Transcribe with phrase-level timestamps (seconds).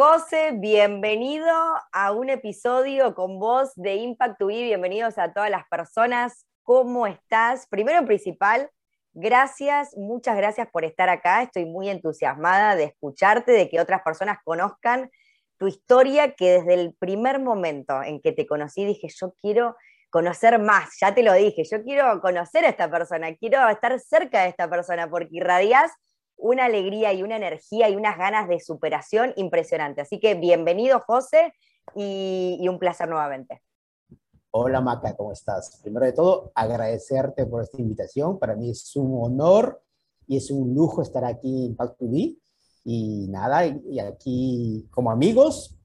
[0.00, 1.52] José, bienvenido
[1.90, 4.62] a un episodio con vos de Impact Be.
[4.62, 6.46] Bienvenidos a todas las personas.
[6.62, 7.66] ¿Cómo estás?
[7.66, 8.70] Primero principal,
[9.12, 11.42] gracias, muchas gracias por estar acá.
[11.42, 15.10] Estoy muy entusiasmada de escucharte, de que otras personas conozcan
[15.56, 19.74] tu historia, que desde el primer momento en que te conocí dije, yo quiero
[20.10, 24.42] conocer más, ya te lo dije, yo quiero conocer a esta persona, quiero estar cerca
[24.42, 25.90] de esta persona, porque irradias
[26.38, 30.00] una alegría y una energía y unas ganas de superación impresionante.
[30.00, 31.52] Así que bienvenido, José,
[31.94, 33.62] y, un placer nuevamente.
[34.50, 35.78] Hola Maca, ¿cómo estás?
[35.82, 38.38] Primero de todo, agradecerte por esta invitación.
[38.38, 39.82] Para mí es un honor
[40.26, 42.10] y es un lujo estar aquí en Pack 2
[42.84, 45.76] Y nada, y aquí como amigos,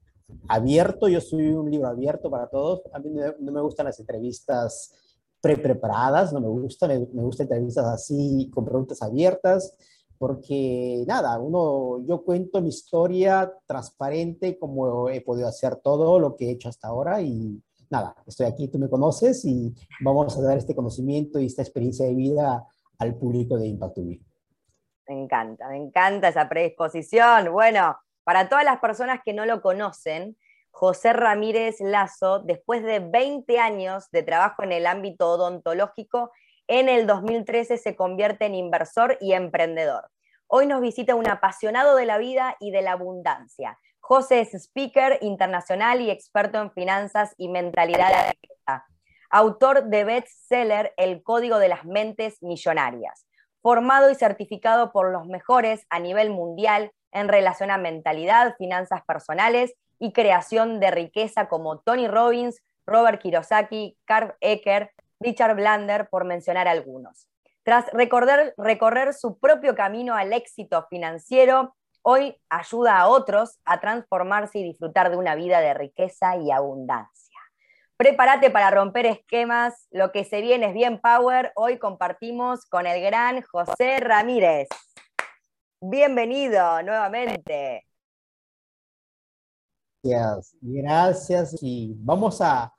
[0.48, 2.82] abierto, yo soy un libro abierto para todos.
[2.92, 4.92] A mí no me gustan las entrevistas
[5.40, 9.76] pre-preparadas, no me gusta, me, me gustan entrevistas así, con preguntas abiertas
[10.18, 16.46] porque nada, uno, yo cuento mi historia transparente como he podido hacer todo lo que
[16.48, 20.58] he hecho hasta ahora y nada, estoy aquí, tú me conoces y vamos a dar
[20.58, 22.66] este conocimiento y esta experiencia de vida
[22.98, 24.20] al público de Impact TV.
[25.08, 27.52] Me encanta, me encanta esa predisposición.
[27.52, 30.36] Bueno, para todas las personas que no lo conocen,
[30.70, 36.32] José Ramírez Lazo, después de 20 años de trabajo en el ámbito odontológico,
[36.66, 40.10] en el 2013 se convierte en inversor y emprendedor.
[40.46, 43.78] Hoy nos visita un apasionado de la vida y de la abundancia.
[44.00, 48.32] José es speaker internacional y experto en finanzas y mentalidad.
[49.30, 53.26] Autor de bestseller El Código de las Mentes Millonarias.
[53.62, 59.74] Formado y certificado por los mejores a nivel mundial en relación a mentalidad, finanzas personales
[59.98, 64.92] y creación de riqueza como Tony Robbins, Robert Kiyosaki, Carl Ecker,
[65.24, 67.28] Richard Blander, por mencionar algunos.
[67.62, 74.58] Tras recorrer, recorrer su propio camino al éxito financiero, hoy ayuda a otros a transformarse
[74.58, 77.40] y disfrutar de una vida de riqueza y abundancia.
[77.96, 81.52] Prepárate para romper esquemas, lo que se viene es bien power.
[81.54, 84.68] Hoy compartimos con el gran José Ramírez.
[85.80, 87.86] Bienvenido nuevamente.
[90.02, 91.56] Gracias, gracias.
[91.62, 92.74] Y vamos a,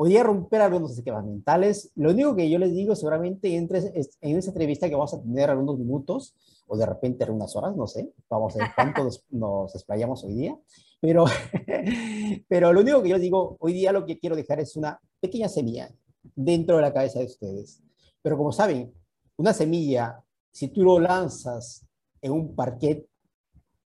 [0.00, 1.92] podía romper algunos esquemas mentales.
[1.94, 3.80] Lo único que yo les digo, seguramente entre
[4.22, 6.34] en esa entrevista que vamos a tener algunos minutos,
[6.66, 10.58] o de repente algunas horas, no sé, vamos a ver cuánto nos, explayamos hoy día,
[11.02, 11.26] pero,
[12.48, 14.98] pero lo único que yo les digo, hoy día lo que quiero dejar es una
[15.20, 15.94] pequeña semilla
[16.34, 17.82] dentro de la cabeza de ustedes.
[18.22, 18.94] Pero como saben,
[19.36, 21.84] una semilla, si tú lo lanzas
[22.22, 23.06] en un parquet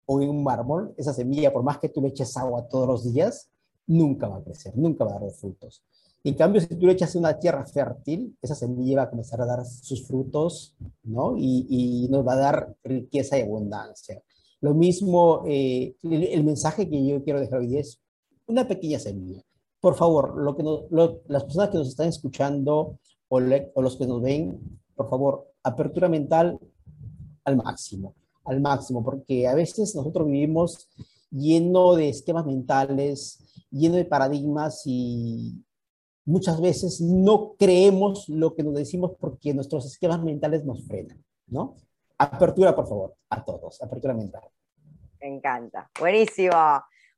[0.07, 3.13] o en un mármol, esa semilla, por más que tú le eches agua todos los
[3.13, 3.51] días,
[3.89, 5.83] nunca va a crecer, nunca va a dar frutos.
[6.27, 9.47] En cambio, si tú le echas una tierra fértil, esa semilla va a comenzar a
[9.47, 11.35] dar sus frutos, ¿no?
[11.37, 14.23] Y, nos va a dar riqueza y abundancia.
[14.63, 18.01] Lo mismo, eh, el, mensaje que yo quiero dejar hoy es
[18.47, 19.43] una pequeña semilla.
[19.81, 20.63] Por favor, lo que
[21.29, 22.99] las personas que nos están escuchando
[23.29, 23.37] o,
[23.75, 26.59] o los que nos ven, por favor, apertura mental
[27.45, 28.15] al máximo,
[28.45, 30.89] al máximo, porque a veces nosotros vivimos
[31.31, 35.63] lleno de esquemas mentales, lleno de paradigmas y,
[36.25, 41.77] muchas veces no creemos lo que nos decimos porque nuestros esquemas mentales nos frenan, ¿no?
[42.19, 44.45] Apertura, por favor, a todos, apertura mental.
[45.21, 46.55] Me encanta, buenísimo.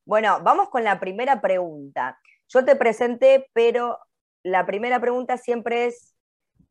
[0.05, 2.17] Bueno, vamos con la primera pregunta.
[2.47, 3.97] Yo te presenté, pero
[4.43, 6.15] la primera pregunta siempre es,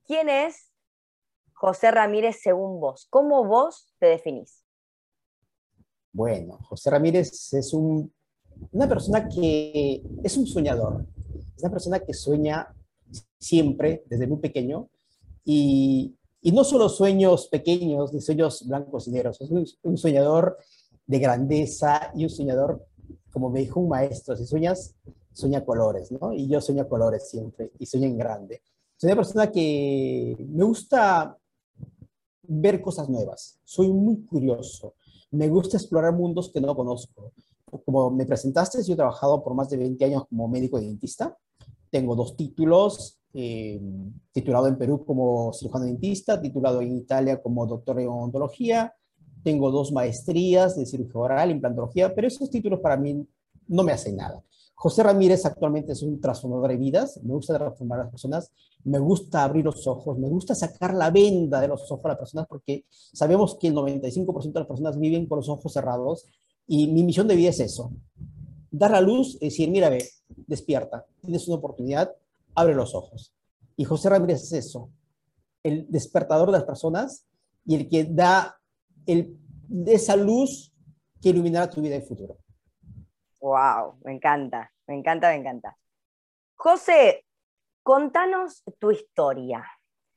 [0.06, 0.72] ¿quién es
[1.52, 3.06] José Ramírez según vos?
[3.10, 4.64] ¿Cómo vos te definís?
[6.12, 8.12] Bueno, José Ramírez es un,
[8.72, 11.04] una persona que es un soñador,
[11.56, 12.68] es una persona que sueña
[13.38, 14.88] siempre, desde muy pequeño,
[15.44, 19.50] y, y no solo sueños pequeños, ni sueños blancos y negros, es
[19.82, 20.58] un, soñador
[21.06, 22.86] de grandeza y un soñador,
[23.32, 24.94] como me dijo un maestro, si sueñas,
[25.32, 26.32] sueña colores, ¿no?
[26.32, 28.62] Y yo sueño colores siempre, y sueño en grande.
[28.96, 31.36] Soy una persona que me gusta
[32.42, 34.94] ver cosas nuevas, soy muy curioso,
[35.32, 37.32] me gusta explorar mundos que no conozco.
[37.84, 41.36] Como me presentaste, yo he trabajado por más de 20 años como médico dentista
[41.96, 43.80] tengo dos títulos, eh,
[44.30, 48.94] titulado en Perú como cirujano dentista, titulado en Italia como doctor en odontología.
[49.42, 53.26] Tengo dos maestrías de cirugía oral, implantología, pero esos títulos para mí
[53.68, 54.42] no me hacen nada.
[54.74, 58.52] José Ramírez actualmente es un transformador de vidas, me gusta transformar a las personas,
[58.84, 62.18] me gusta abrir los ojos, me gusta sacar la venda de los ojos a las
[62.18, 66.26] personas porque sabemos que el 95% de las personas viven con los ojos cerrados
[66.66, 67.90] y mi misión de vida es eso,
[68.78, 72.14] dar la luz y decir, mira, ve, despierta, tienes una oportunidad,
[72.54, 73.32] abre los ojos.
[73.76, 74.90] Y José Ramírez es eso,
[75.62, 77.26] el despertador de las personas
[77.64, 78.58] y el que da
[79.06, 79.36] el,
[79.86, 80.72] esa luz
[81.20, 82.38] que iluminará tu vida el futuro.
[83.40, 85.76] Wow, me encanta, me encanta, me encanta.
[86.54, 87.24] José,
[87.82, 89.64] contanos tu historia.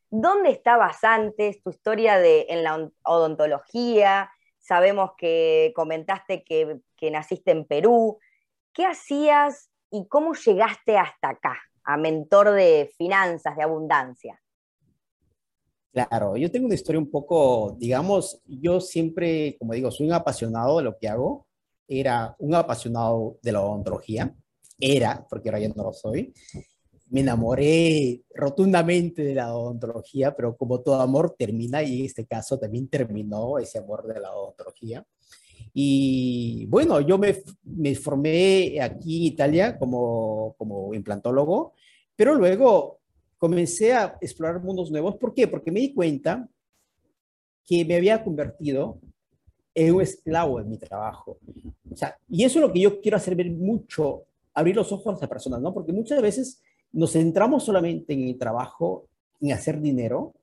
[0.10, 1.62] ¿Dónde estabas antes?
[1.62, 4.32] Tu historia de, en la odontología.
[4.58, 8.20] Sabemos que comentaste que, que naciste en Perú.
[8.74, 14.42] ¿Qué hacías y cómo llegaste hasta acá, a mentor de finanzas, de abundancia?
[15.92, 20.78] Claro, yo tengo una historia un poco, digamos, yo siempre, como digo, soy un apasionado
[20.78, 21.48] de lo que hago
[21.90, 24.34] era un apasionado de la odontología,
[24.80, 26.32] era, porque ahora ya no lo soy.
[27.10, 32.60] Me enamoré rotundamente de la odontología, pero como todo amor termina, y en este caso
[32.60, 35.04] también terminó ese amor de la odontología.
[35.74, 41.74] Y bueno, yo me, me formé aquí en Italia como, como implantólogo,
[42.16, 43.00] pero luego
[43.38, 45.16] comencé a explorar mundos nuevos.
[45.16, 45.48] ¿Por qué?
[45.48, 46.48] Porque me di cuenta
[47.66, 49.00] que me había convertido
[49.74, 51.38] es un esclavo de mi trabajo.
[51.90, 55.08] O sea, y eso es lo que yo quiero hacer ver mucho, abrir los ojos
[55.08, 55.74] a las personas, ¿no?
[55.74, 59.08] Porque muchas veces nos centramos solamente en el trabajo,
[59.40, 60.34] en hacer dinero,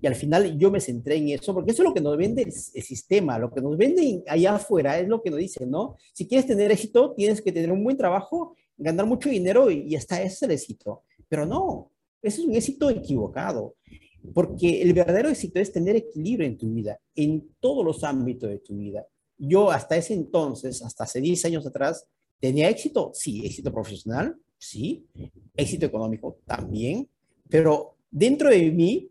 [0.00, 2.42] y al final yo me centré en eso, porque eso es lo que nos vende
[2.42, 5.96] el, sistema, lo que nos vende allá afuera es lo que nos dicen, ¿no?
[6.12, 9.96] Si quieres tener éxito, tienes que tener un buen trabajo, ganar mucho dinero y, y
[9.96, 11.02] hasta ese es el éxito.
[11.28, 11.90] Pero no,
[12.22, 13.76] ese es un éxito equivocado.
[14.34, 18.58] Porque el verdadero éxito es tener equilibrio en tu vida, en todos los ámbitos de
[18.58, 19.06] tu vida.
[19.38, 22.06] Yo hasta ese entonces, hasta hace 10 años atrás,
[22.40, 25.06] tenía éxito, sí, éxito profesional, sí,
[25.54, 27.08] éxito económico también,
[27.48, 29.10] pero dentro de mí,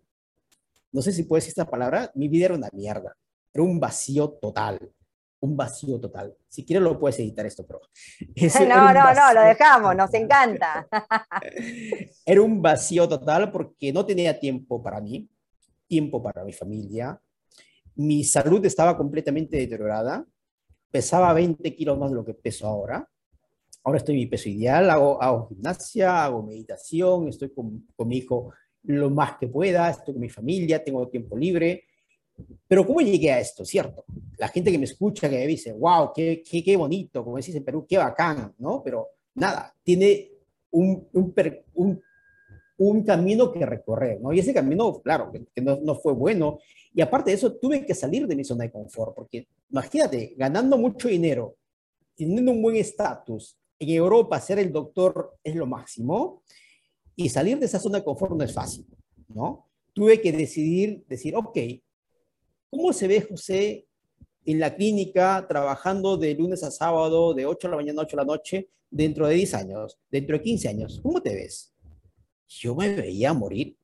[0.95, 3.13] no sé si puedo decir esta palabra, mi vida era una mierda,
[3.53, 4.79] era un vacío total,
[5.41, 6.33] un vacío total.
[6.47, 7.81] Si quieres lo puedes editar esto, pero...
[8.65, 10.87] no, no, no, lo dejamos, nos encanta.
[12.25, 15.29] era un vacío total porque no tenía tiempo para mí,
[15.85, 17.19] tiempo para mi familia.
[17.95, 20.25] Mi salud estaba completamente deteriorada.
[20.91, 23.05] Pesaba 20 kilos más de lo que peso ahora.
[23.83, 28.17] Ahora estoy en mi peso ideal, hago, hago gimnasia, hago meditación, estoy con, con mi
[28.19, 28.53] hijo
[28.87, 31.85] lo más que pueda, estoy con mi familia, tengo tiempo libre
[32.67, 34.05] pero ¿cómo llegué a esto, cierto?
[34.37, 37.55] La gente que me escucha, que me dice, wow, qué, qué, qué bonito, como decís
[37.55, 38.81] en Perú, qué bacán, ¿no?
[38.83, 40.31] Pero nada, tiene
[40.71, 42.01] un, un,
[42.77, 44.33] un, camino que recorrer, ¿no?
[44.33, 46.59] Y ese camino, claro, que, no, no, fue bueno.
[46.93, 50.77] Y aparte de eso, tuve que salir de mi zona de confort, porque imagínate, ganando
[50.77, 51.55] mucho dinero,
[52.15, 56.43] teniendo un buen estatus, en Europa ser el doctor es lo máximo,
[57.15, 58.85] y salir de esa zona de confort no es fácil,
[59.27, 59.69] ¿no?
[59.93, 61.57] Tuve que decidir, decir, ok,
[62.75, 63.87] ¿Cómo se ve José
[64.45, 68.17] en la clínica trabajando de lunes a sábado, de 8 de la mañana a 8
[68.17, 70.99] de la noche, dentro de 10 años, dentro de 15 años?
[71.01, 71.73] ¿Cómo te ves?
[72.49, 73.77] Yo me veía morir,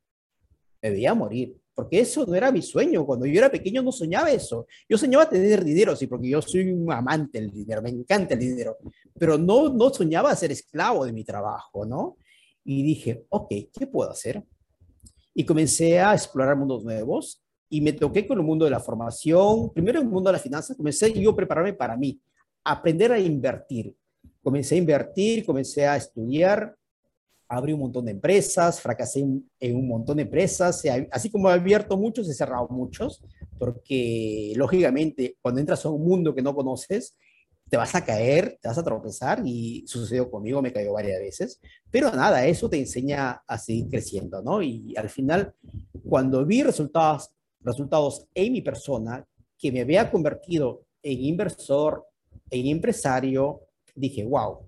[0.82, 3.06] me veía morir, porque eso no era mi sueño.
[3.06, 4.68] Cuando yo era pequeño no soñaba eso.
[4.90, 8.42] Yo soñaba tener dinero, sí, porque yo soy un amante del dinero, me encanta el
[8.42, 8.78] dinero,
[9.18, 12.18] pero no, no soñaba ser esclavo de mi trabajo, ¿no?
[12.64, 14.44] Y dije, ok, ¿qué puedo hacer?
[15.34, 19.72] Y comencé a explorar mundos nuevos y me toqué con el mundo de la formación,
[19.74, 22.20] primero el mundo de las finanzas, comencé yo a prepararme para mí,
[22.64, 23.96] aprender a invertir.
[24.44, 26.76] Comencé a invertir, comencé a estudiar,
[27.48, 31.98] abrí un montón de empresas, fracasé en, un montón de empresas, así como he abierto
[31.98, 33.24] muchos, he cerrado muchos,
[33.60, 37.16] porque lógicamente cuando entras a un mundo que no conoces,
[37.72, 41.62] te vas a caer, te vas a tropezar y sucedió conmigo, me cayó varias veces,
[41.90, 44.62] pero nada, eso te enseña a seguir creciendo, ¿no?
[44.62, 45.56] Y al final,
[46.04, 47.32] cuando vi resultados
[47.64, 49.26] resultados en mi persona,
[49.58, 52.06] que me había convertido en inversor,
[52.50, 53.62] en empresario,
[53.96, 54.68] dije, wow.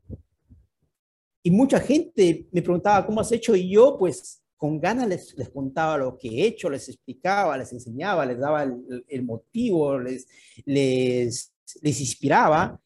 [1.44, 3.54] Y mucha gente me preguntaba, ¿cómo has hecho?
[3.54, 7.74] Y yo, pues, con ganas les, les contaba lo que he hecho, les explicaba, les
[7.74, 10.26] enseñaba, les daba el, el motivo, les,
[10.64, 12.80] les, les inspiraba.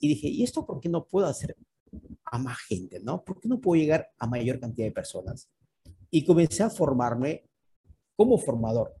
[0.00, 1.56] Y dije, ¿y esto por qué no puedo hacer
[2.24, 3.00] a más gente?
[3.00, 3.24] ¿no?
[3.24, 5.48] ¿Por qué no puedo llegar a mayor cantidad de personas?
[6.10, 7.44] Y comencé a formarme
[8.16, 8.94] como formador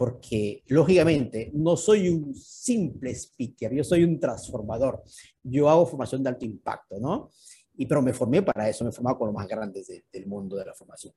[0.00, 5.02] porque lógicamente no soy un simple speaker, yo soy un transformador.
[5.42, 7.28] Yo hago formación de alto impacto, ¿no?
[7.76, 10.56] Y pero me formé para eso, me he formado con los más grandes del mundo
[10.56, 11.12] de la formación.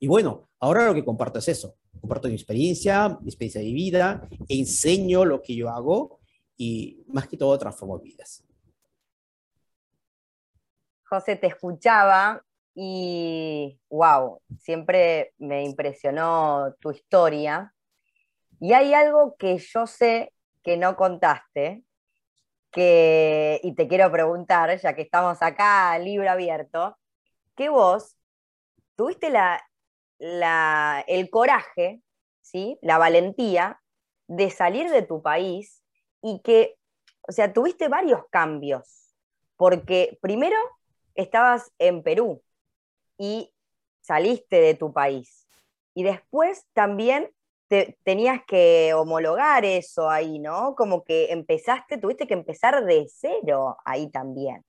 [0.00, 1.76] Y bueno, ahora lo que comparto es eso.
[2.00, 6.18] Comparto mi experiencia, mi experiencia de vida, enseño lo que yo hago
[6.60, 8.44] y más que todo transformo vidas.
[11.04, 17.74] José, te escuchaba y, wow, siempre me impresionó tu historia.
[18.60, 21.82] Y hay algo que yo sé que no contaste,
[22.70, 26.98] que, y te quiero preguntar, ya que estamos acá, libro abierto,
[27.56, 28.18] que vos
[28.96, 29.66] tuviste la,
[30.18, 32.02] la, el coraje,
[32.42, 32.78] ¿sí?
[32.82, 33.80] la valentía
[34.26, 35.80] de salir de tu país
[36.22, 36.76] y que,
[37.28, 39.14] o sea, tuviste varios cambios,
[39.56, 40.56] porque primero
[41.14, 42.42] estabas en Perú
[43.18, 43.52] y
[44.00, 45.46] saliste de tu país.
[45.94, 47.30] Y después también
[47.68, 50.74] te, tenías que homologar eso ahí, ¿no?
[50.74, 54.64] Como que empezaste, tuviste que empezar de cero ahí también.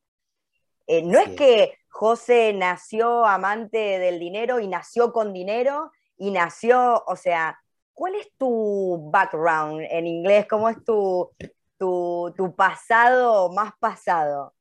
[0.87, 7.03] Eh, no es que José nació amante del dinero y nació con dinero y nació,
[7.07, 7.60] o sea,
[7.93, 10.45] ¿cuál es tu background en inglés?
[10.49, 11.29] ¿Cómo es tu,
[11.77, 14.53] tu, tu pasado más pasado?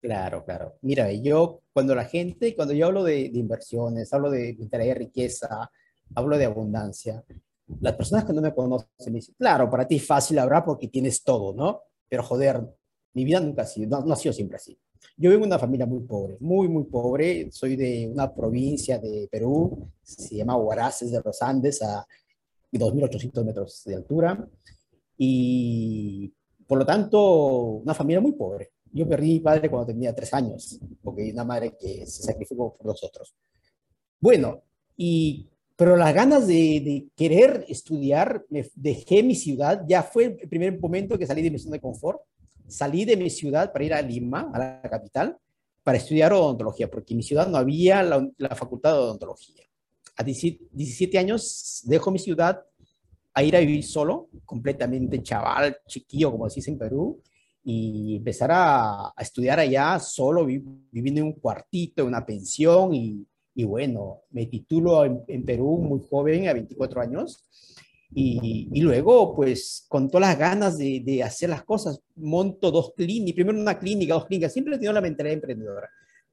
[0.00, 0.76] Claro, claro.
[0.80, 5.70] Mira, yo cuando la gente, cuando yo hablo de, inversiones, hablo de traer riqueza,
[6.14, 7.22] hablo de abundancia,
[7.80, 10.88] las personas que no me conocen me dicen, claro, para ti es fácil hablar porque
[10.88, 11.82] tienes todo, ¿no?
[12.08, 12.62] Pero joder,
[13.12, 14.78] mi vida nunca ha sido, no, ha sido siempre así.
[15.16, 17.50] Yo vengo de una familia muy pobre, muy, muy pobre.
[17.52, 22.06] Soy de una provincia de Perú, se llama Huaraces de los Andes, a
[22.78, 24.48] 2.800 metros de altura.
[25.16, 26.32] Y
[26.66, 28.70] por lo tanto, una familia muy pobre.
[28.92, 32.86] Yo perdí mi padre cuando tenía tres años, porque una madre que se sacrificó por
[32.86, 33.34] nosotros.
[34.20, 34.62] Bueno,
[34.96, 40.48] y, pero las ganas de, de, querer estudiar, me dejé mi ciudad, ya fue el
[40.48, 42.20] primer momento que salí de mi zona de confort,
[42.66, 45.38] salí de mi ciudad para ir a Lima, a la capital,
[45.82, 49.64] para estudiar odontología, porque en mi ciudad no había la, la facultad de odontología.
[50.16, 52.62] A 17 años dejo mi ciudad
[53.32, 57.22] a ir a vivir solo, completamente chaval, chiquillo, como decís en Perú,
[57.62, 63.26] y empezar a, estudiar allá solo, viviendo en un cuartito, en una pensión y,
[63.64, 67.44] bueno, me titulo en, Perú muy joven, a 24 años,
[68.12, 72.92] y, y luego pues con todas las ganas de, de, hacer las cosas, monto dos
[72.96, 75.88] clínicas, primero una clínica, dos clínicas, siempre he tenido la mentalidad emprendedora.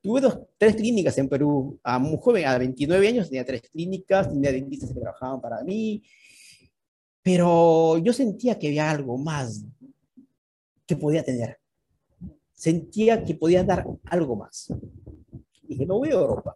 [0.08, 4.30] Tuve dos, tres clínicas en Perú, a muy joven, a 29 años tenía tres clínicas,
[4.30, 6.02] tenía dentistas que trabajaban para mí,
[7.22, 9.66] pero yo sentía que había algo más
[10.86, 11.58] que podía tener.
[12.54, 14.74] Sentía que podía dar algo más.
[15.64, 16.56] Y dije, me voy a Europa.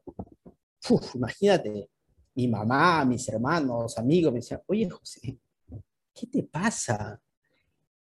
[0.89, 1.89] Uf, imagínate,
[2.33, 5.37] mi mamá, mis hermanos, amigos me decían, oye José,
[6.13, 7.19] ¿qué te pasa?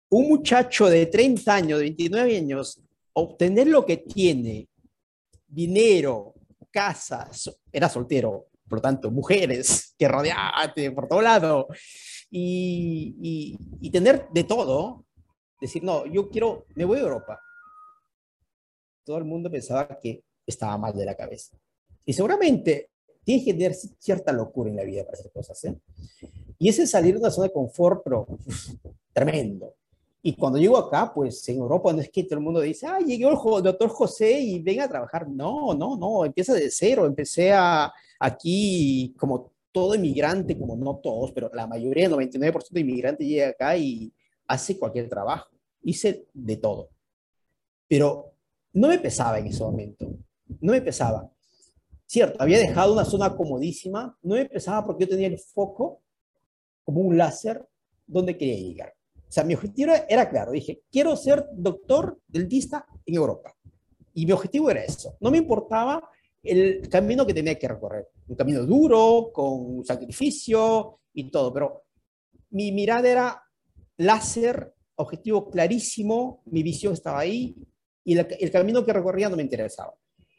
[0.09, 2.81] Un muchacho de 30 años, de 29 años,
[3.13, 4.71] obtener lo que tiene,
[5.55, 6.35] dinero,
[6.71, 7.31] casa,
[7.73, 11.69] era soltero, por lo tanto, mujeres que rodeate por todo lado,
[12.31, 15.05] y, y, y tener de todo,
[15.61, 17.41] decir, no, yo quiero, me voy a Europa.
[19.05, 21.57] Todo el mundo pensaba que estaba mal de la cabeza.
[22.05, 22.91] Y seguramente
[23.25, 25.65] tienes que tener cierta locura en la vida para hacer cosas.
[25.65, 25.79] ¿eh?
[26.59, 28.27] Y ese salir de una zona de confort, pero
[29.13, 29.75] tremendo.
[30.27, 32.99] Y cuando llego acá, pues en Europa no es que todo el mundo dice, ah,
[32.99, 35.29] llegó el doctor José y venga a trabajar.
[35.29, 37.05] No, no, no, empieza de cero.
[37.05, 42.81] Empecé a, aquí como todo inmigrante, como no todos, pero la mayoría, el 99% de
[42.81, 44.11] inmigrantes llega acá y
[44.47, 45.51] hace cualquier trabajo.
[45.83, 46.89] Hice de todo.
[47.87, 48.33] Pero
[48.73, 50.07] no me pesaba en ese momento.
[50.59, 51.31] No me pesaba.
[52.07, 54.17] Cierto, había dejado una zona comodísima.
[54.23, 56.01] No me pesaba porque yo tenía el foco
[56.83, 57.63] como un láser
[58.07, 58.95] donde quería llegar.
[59.35, 60.53] Sea, mi objetivo era claro.
[60.53, 63.53] Dije, quiero ser doctor dentista en Europa.
[64.13, 65.17] Y mi objetivo era eso.
[65.19, 66.09] No me importaba
[66.41, 68.07] el camino que tenía que recorrer.
[68.29, 71.53] Un camino duro, con sacrificio y todo.
[71.53, 71.83] Pero
[72.51, 73.43] mi mirada era
[73.97, 77.57] láser, objetivo clarísimo, mi visión estaba ahí
[78.05, 79.95] y el camino que recorría no me interesaba.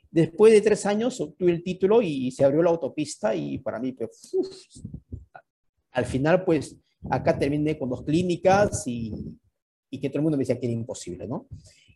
[0.10, 3.92] Después de tres años obtuve el título y se abrió la autopista y para mí,
[3.92, 4.38] pues,
[5.92, 6.78] al final, pues,
[7.10, 9.14] acá terminé con dos clínicas y,
[9.90, 11.48] y, que todo el mundo me decía que era imposible, ¿no?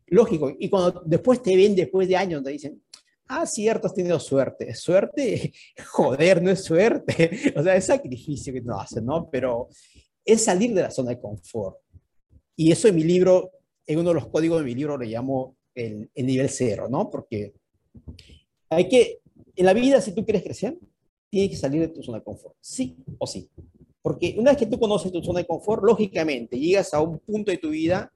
[0.08, 2.82] Lógico, y cuando después te ven, después de años, te dicen,
[3.28, 4.74] ah, cierto, has tenido suerte.
[4.76, 5.54] Suerte,
[5.88, 7.30] joder, no es suerte.
[7.56, 9.30] O sea, es sacrificio que no hacen, ¿no?
[9.30, 9.70] Pero
[10.26, 11.78] es salir de la zona de confort.
[12.56, 13.52] Y eso en mi libro,
[13.86, 17.10] en uno de los códigos de mi libro, le llamo el, el nivel cero, ¿no?
[17.10, 17.54] Porque
[18.70, 19.22] hay que,
[19.56, 20.78] en la vida, si tú quieres crecer,
[21.30, 23.50] tienes que salir de tu zona de confort, sí o sí.
[24.02, 27.52] Porque una vez que tú conoces tu zona de confort, lógicamente llegas a un punto
[27.52, 28.12] de tu vida,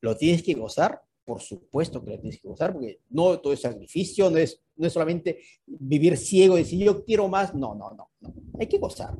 [0.00, 3.60] lo tienes que gozar, por supuesto que lo tienes que gozar, porque no todo es
[3.60, 7.90] sacrificio, no es, no es solamente vivir ciego y decir yo quiero más, no, no,
[7.90, 8.34] no, no.
[8.58, 9.16] hay que gozar,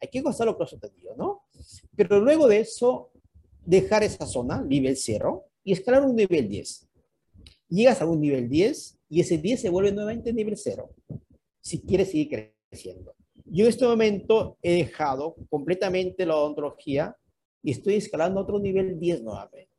[0.00, 1.42] hay que gozar lo que has obtenido, ¿no?
[1.94, 3.10] Pero luego de eso,
[3.64, 6.88] dejar esa zona, nivel cero, y escalar un nivel 10.
[7.68, 10.90] Llegas a un nivel 10 y ese 10 se vuelve nuevamente nivel 0,
[11.60, 13.14] si quieres seguir creciendo.
[13.46, 17.16] Yo en este momento he dejado completamente la odontología
[17.62, 19.70] y estoy escalando a otro nivel 10 nuevamente,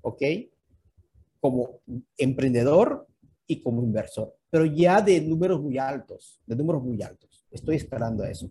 [0.00, 0.22] ¿ok?
[1.40, 1.80] Como
[2.16, 3.06] emprendedor
[3.46, 7.46] y como inversor, pero ya de números muy altos, de números muy altos.
[7.50, 8.50] Estoy escalando a eso.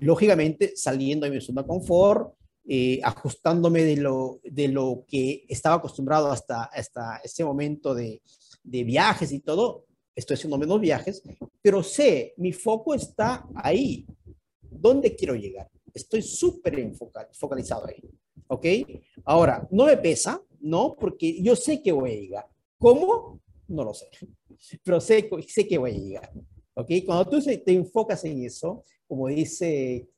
[0.00, 2.34] Lógicamente, saliendo de mi zona de confort,
[2.66, 8.22] eh, ajustándome de lo, de lo que estaba acostumbrado hasta, hasta ese momento de,
[8.62, 9.84] de viajes y todo,
[10.14, 11.22] estoy haciendo menos viajes,
[11.60, 14.06] pero sé, mi foco está ahí.
[14.60, 15.70] ¿Dónde quiero llegar?
[15.92, 16.92] Estoy súper
[17.32, 18.02] focalizado ahí.
[18.48, 18.66] ¿Ok?
[19.24, 20.94] Ahora, no me pesa, ¿no?
[20.94, 22.46] Porque yo sé que voy a llegar.
[22.78, 23.40] ¿Cómo?
[23.68, 24.08] No lo sé.
[24.84, 26.32] Pero sé, sé que voy a llegar.
[26.74, 26.90] ¿Ok?
[27.06, 30.08] Cuando tú te enfocas en eso, como dice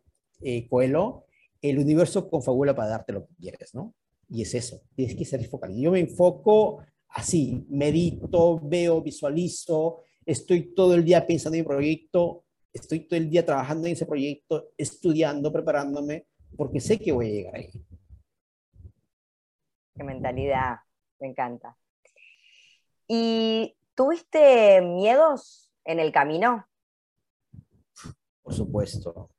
[0.41, 1.27] eh, Coelho,
[1.61, 3.95] el universo confabula para darte lo que quieres, ¿no?
[4.29, 5.85] Y es eso, tienes que ser focalizado.
[5.85, 6.83] Yo me enfoco
[7.17, 12.45] así, medito, veo, visualizo, estoy todo el día pensando en mi proyecto,
[12.75, 17.31] estoy todo el día trabajando en ese proyecto, estudiando, preparándome, porque sé que voy a
[17.31, 17.71] llegar ahí.
[19.95, 20.77] Qué mentalidad,
[21.19, 21.79] me encanta.
[23.09, 26.67] ¿Y tuviste miedos en el camino?
[28.43, 29.31] Por supuesto,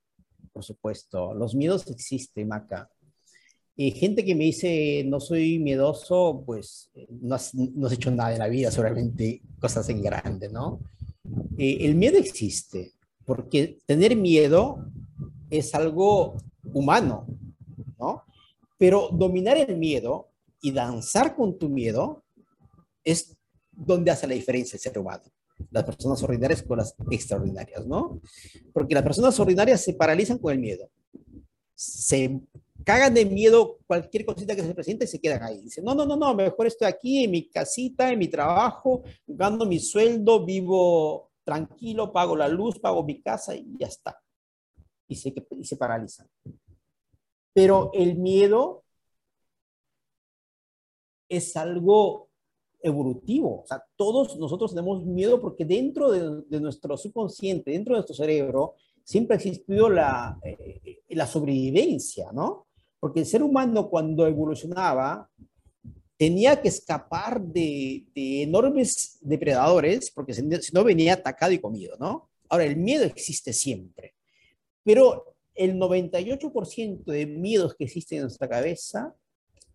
[0.52, 1.36] por supuesto.
[1.36, 2.90] Los miedos existen, Maca.
[3.80, 8.10] Y gente que me dice, no soy miedoso, pues eh, no has, no has hecho
[8.10, 10.80] nada en la vida, seguramente cosas en grande, ¿no?
[11.60, 12.94] Eh, el miedo existe,
[13.24, 14.84] porque tener miedo
[15.52, 16.38] es algo
[16.74, 17.28] humano,
[18.00, 18.24] ¿no?
[18.80, 22.24] Pero dominar el miedo y danzar con tu miedo
[23.04, 23.38] es
[23.72, 25.24] donde hace la diferencia el ser humano.
[25.70, 28.22] Las personas ordinarias con las extraordinarias, ¿no?
[28.74, 30.90] Porque las personas ordinarias se paralizan con el miedo.
[31.76, 32.42] Se
[32.88, 35.60] cagan de miedo cualquier cosita que se presente y se quedan ahí.
[35.60, 39.66] Dicen, no, no, no, no, mejor estoy aquí en mi casita, en mi trabajo, gano
[39.66, 44.18] mi sueldo, vivo tranquilo, pago la luz, pago mi casa y ya está.
[45.06, 46.30] Y se, y se paralizan.
[47.52, 48.86] Pero el miedo
[51.28, 52.30] es algo
[52.80, 53.64] evolutivo.
[53.64, 58.76] O sea, todos nosotros tenemos miedo porque dentro de, nuestro subconsciente, dentro de nuestro cerebro,
[59.04, 62.67] siempre ha existido la, eh, la sobrevivencia, ¿no?
[63.00, 65.30] Porque el ser humano cuando evolucionaba
[66.18, 72.30] tenía que escapar de, enormes depredadores, porque si no venía atacado y comido, ¿no?
[72.50, 74.16] Ahora, el miedo existe siempre,
[74.84, 79.14] pero el 98% de miedos que existen en nuestra cabeza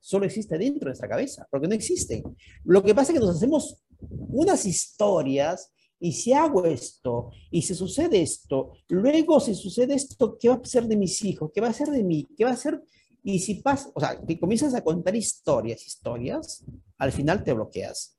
[0.01, 2.25] solo existe dentro de nuestra cabeza, porque no existen.
[2.65, 7.77] Lo que pasa es que nos hacemos unas historias y si hago esto, y si
[7.77, 11.53] sucede esto, luego si sucede esto, ¿qué va a ser de mis hijos?
[11.55, 12.27] ¿Qué va a ser de mí?
[12.37, 12.83] ¿Qué va a ser
[13.23, 16.65] y si pasa, o sea, que comienzas a contar historias, historias,
[16.99, 18.19] al final te bloqueas.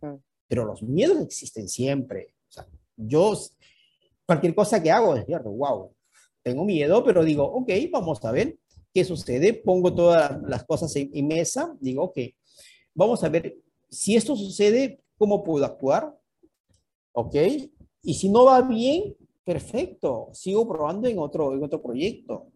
[0.00, 0.14] Mm.
[0.46, 2.34] Pero los miedos existen siempre.
[2.48, 3.36] O sea, yo,
[4.24, 5.92] cualquier cosa que hago, es cierto, wow,
[6.42, 8.56] tengo miedo, pero digo, ok, vamos a ver
[8.94, 9.52] qué sucede.
[9.52, 12.18] Pongo todas las cosas en, en mesa, digo, ok,
[12.94, 13.56] vamos a ver
[13.90, 16.16] si esto sucede, cómo puedo actuar,
[17.12, 17.34] ok.
[18.02, 22.46] Y si no va bien, perfecto, sigo probando en otro, en otro proyecto.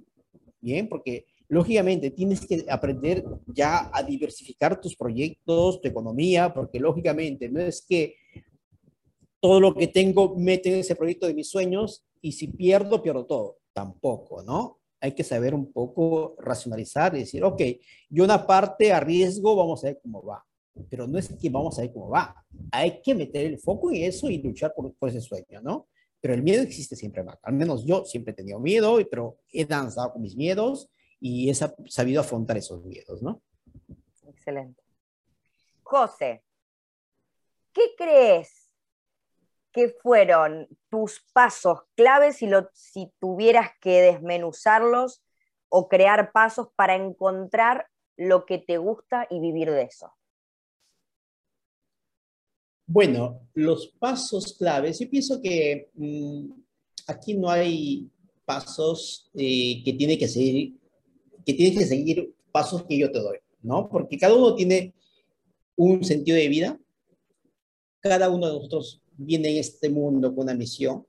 [0.61, 7.49] Bien, porque lógicamente tienes que aprender ya a diversificar tus proyectos, tu economía, porque lógicamente
[7.49, 8.15] no es que
[9.41, 13.27] todo lo que tengo mete en ese proyecto de mis sueños y si pierdo, pierdo
[13.27, 13.59] todo.
[13.73, 14.79] Tampoco, ¿no?
[15.01, 17.61] Hay que saber un poco racionalizar y decir, ok,
[18.09, 20.45] yo una parte arriesgo, vamos a ver cómo va.
[20.89, 22.45] Pero no es que vamos a ver cómo va.
[22.71, 25.89] Hay que meter el foco en eso y luchar por, por ese sueño, ¿no?
[26.21, 27.39] Pero el miedo existe siempre más.
[27.43, 30.89] Al menos yo siempre he tenido miedo, pero he danzado con mis miedos
[31.21, 33.43] y he sabido afrontar esos miedos, ¿no?
[34.27, 34.83] Excelente.
[35.83, 36.43] José,
[37.73, 38.71] ¿qué crees
[39.73, 45.23] que fueron tus pasos claves si, lo, si tuvieras que desmenuzarlos
[45.69, 50.13] o crear pasos para encontrar lo que te gusta y vivir de eso?
[52.87, 56.51] Bueno, los pasos claves, yo pienso que mm,
[57.07, 58.11] aquí no hay
[58.45, 60.81] pasos eh, que tiene que seguir
[61.51, 63.89] que tienes que seguir pasos que yo te doy, ¿no?
[63.89, 64.95] Porque cada uno tiene
[65.77, 66.81] un sentido de vida,
[68.01, 71.05] cada uno de nosotros viene en este mundo con una misión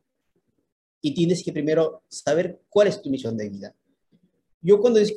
[1.00, 3.76] y tienes que primero saber cuál es tu misión de vida.
[4.62, 5.16] Yo cuando he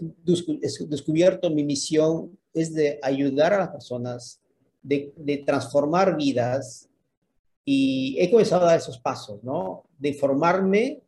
[0.88, 4.40] descubierto mi misión es de ayudar a las personas,
[4.82, 6.88] de, de transformar vidas
[7.64, 9.84] y he comenzado a dar esos pasos, ¿no?
[9.98, 11.03] De formarme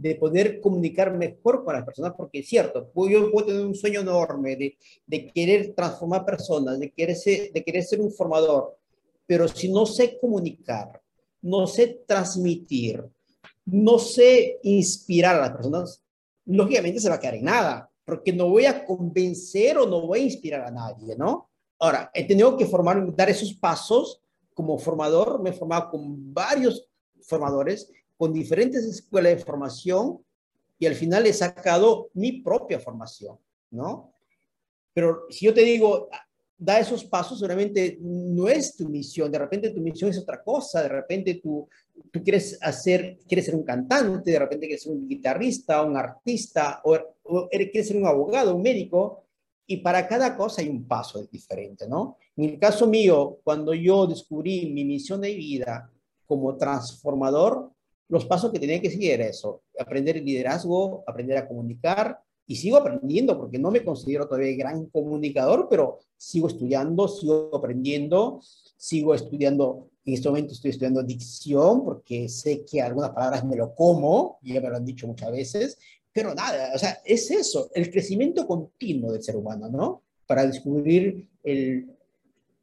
[0.00, 4.00] de poder comunicar mejor con las personas, porque es cierto, yo puedo tener un sueño
[4.00, 8.76] enorme de, de querer transformar personas, de querer, ser, de querer ser un formador,
[9.26, 11.00] pero si no sé comunicar,
[11.42, 13.04] no sé transmitir,
[13.64, 16.02] no sé inspirar a las personas,
[16.46, 20.20] lógicamente se va a quedar en nada, porque no voy a convencer o no voy
[20.20, 21.50] a inspirar a nadie, ¿no?
[21.80, 24.22] Ahora, he tenido que formar, dar esos pasos
[24.54, 26.88] como formador, me he formado con varios
[27.22, 30.18] formadores, con diferentes escuelas de formación
[30.78, 33.38] y al final he sacado mi propia formación,
[33.70, 34.12] ¿no?
[34.92, 36.08] Pero si yo te digo,
[36.58, 40.82] da esos pasos, seguramente no es tu misión, de repente tu misión es otra cosa,
[40.82, 41.68] de repente tú,
[42.10, 46.80] tú quieres hacer, quieres ser un cantante, de repente quieres ser un guitarrista, un artista,
[46.84, 49.24] o, o quieres ser un abogado, un médico,
[49.68, 52.16] y para cada cosa hay un paso diferente, ¿no?
[52.36, 55.92] En el caso mío, cuando yo descubrí mi misión de vida
[56.26, 57.70] como transformador,
[58.08, 62.18] los pasos que tenía que seguir era eso, aprender el liderazgo, aprender a comunicar,
[62.48, 68.40] y sigo aprendiendo porque no me considero todavía gran comunicador, pero sigo estudiando, sigo aprendiendo,
[68.76, 73.74] sigo estudiando, en este momento estoy estudiando dicción porque sé que algunas palabras me lo
[73.74, 75.78] como, ya me lo han dicho muchas veces,
[76.10, 80.02] pero nada, o sea, es eso, el crecimiento continuo del ser humano, ¿no?
[80.26, 81.86] Para descubrir el,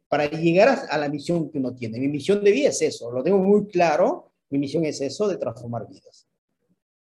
[0.09, 1.99] para llegar a, a la misión que uno tiene.
[1.99, 5.37] Mi misión de vida es eso, lo tengo muy claro, mi misión es eso, de
[5.37, 6.27] transformar vidas.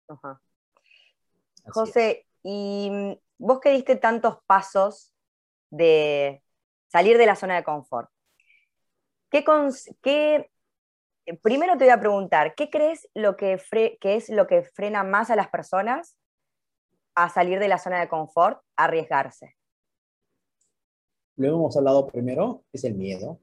[0.07, 0.41] Ajá.
[1.67, 5.13] José, y mm, vos que diste tantos pasos
[5.69, 6.43] de
[6.87, 8.09] salir de la zona de confort,
[9.29, 9.43] ¿qué,
[10.01, 10.51] qué
[11.25, 13.59] eh, primero te voy a preguntar, ¿qué crees lo que,
[13.99, 16.15] que es lo que frena más a las personas
[17.15, 19.55] a salir de la zona de confort, a arriesgarse?
[21.37, 23.39] Lo hemos hablado primero, es el miedo.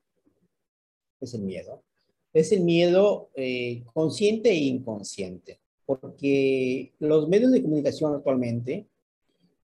[1.20, 1.82] Es el miedo.
[2.32, 8.86] Es el miedo eh, consciente e inconsciente, porque los medios de comunicación actualmente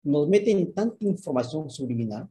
[0.03, 2.27] nos meten tanta información subliminal,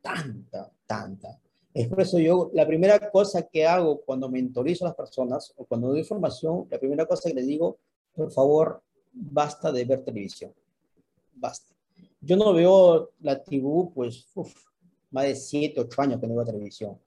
[0.00, 1.40] tanta, tanta.
[1.74, 5.64] Es por eso yo, la primera cosa que hago cuando mentorizo a las personas o
[5.64, 7.78] cuando doy información, la primera cosa que les digo,
[8.14, 10.52] por favor, basta de ver televisión.
[11.34, 11.74] Basta.
[12.20, 14.26] Yo no veo la tribu, pues,
[15.10, 16.98] más de 7, 8 años que no veo televisión.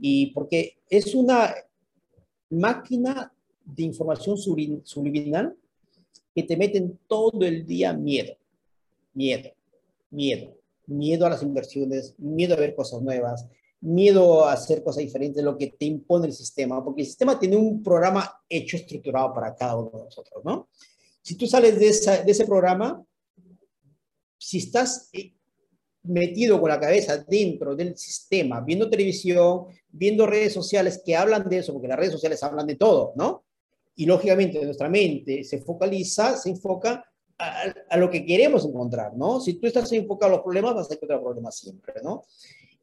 [0.00, 1.54] Y porque es una
[2.58, 3.32] máquina
[3.64, 5.56] de información subliminal
[6.34, 8.36] que te meten todo el día miedo
[9.16, 9.50] Miedo,
[10.10, 10.54] miedo,
[10.86, 13.46] miedo a las inversiones, miedo a ver cosas nuevas,
[13.80, 17.56] miedo a hacer cosas diferentes lo que te impone el sistema, porque el sistema tiene
[17.56, 20.68] un programa hecho, estructurado para cada uno de nosotros, ¿no?
[21.22, 23.02] Si tú sales de, de ese programa,
[24.36, 25.32] si estás eh,
[26.06, 31.58] metido con la cabeza dentro del sistema, viendo televisión, viendo redes sociales que hablan de
[31.58, 33.44] eso, porque las redes sociales hablan de todo, ¿no?
[33.94, 37.04] Y lógicamente nuestra mente se focaliza, se enfoca
[37.38, 39.40] a, lo que queremos encontrar, ¿no?
[39.40, 42.24] Si tú estás enfocado a los problemas, vas a encontrar problemas siempre, ¿no?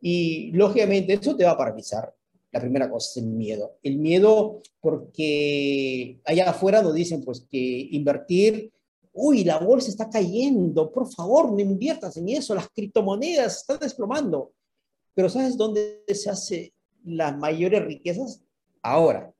[0.02, 2.14] Y lógicamente eso te va a paralizar.
[2.52, 3.78] La primera cosa es el miedo.
[3.82, 8.72] El miedo porque allá afuera nos dicen pues que invertir,
[9.13, 14.54] uy, la bolsa está cayendo, por favor, no inviertas en eso, las criptomonedas están desplomando.
[15.13, 16.73] Pero ¿sabes dónde se hace
[17.06, 18.41] las mayores riquezas?
[18.82, 19.32] Ahora.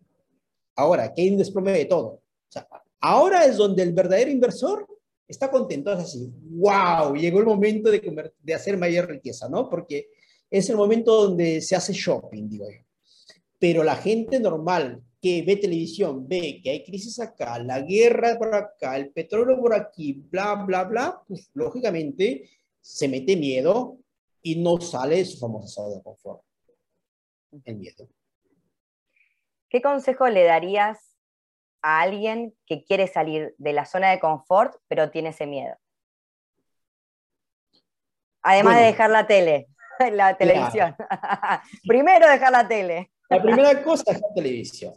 [0.76, 2.08] Ahora, que hay un desplome de todo.
[2.08, 2.68] O sea,
[3.00, 4.88] ahora es donde el verdadero inversor
[5.28, 9.70] está contento, es así, wow, llegó el momento de, de hacer mayor riqueza, ¿no?
[9.70, 10.10] Porque
[10.50, 12.80] es el momento donde se hace shopping, digo yo.
[13.58, 18.54] Pero la gente normal que ve televisión, ve que hay crisis acá, la guerra por
[18.54, 22.50] acá, el petróleo por aquí, bla, bla, bla, pues lógicamente
[22.82, 24.00] se mete miedo
[24.42, 26.42] y no sale de su famosa zona de confort.
[27.64, 28.10] El miedo.
[29.70, 31.16] ¿Qué consejo le darías
[31.82, 35.78] a alguien que quiere salir de la zona de confort, pero tiene ese miedo?
[38.42, 39.70] Además de dejar la tele,
[40.12, 40.94] la televisión.
[41.88, 43.10] Primero dejar la tele.
[43.30, 44.94] La primera cosa es la televisión.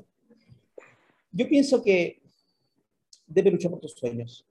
[1.37, 2.23] Yo pienso que
[3.27, 4.47] debe luchar por tus sueños.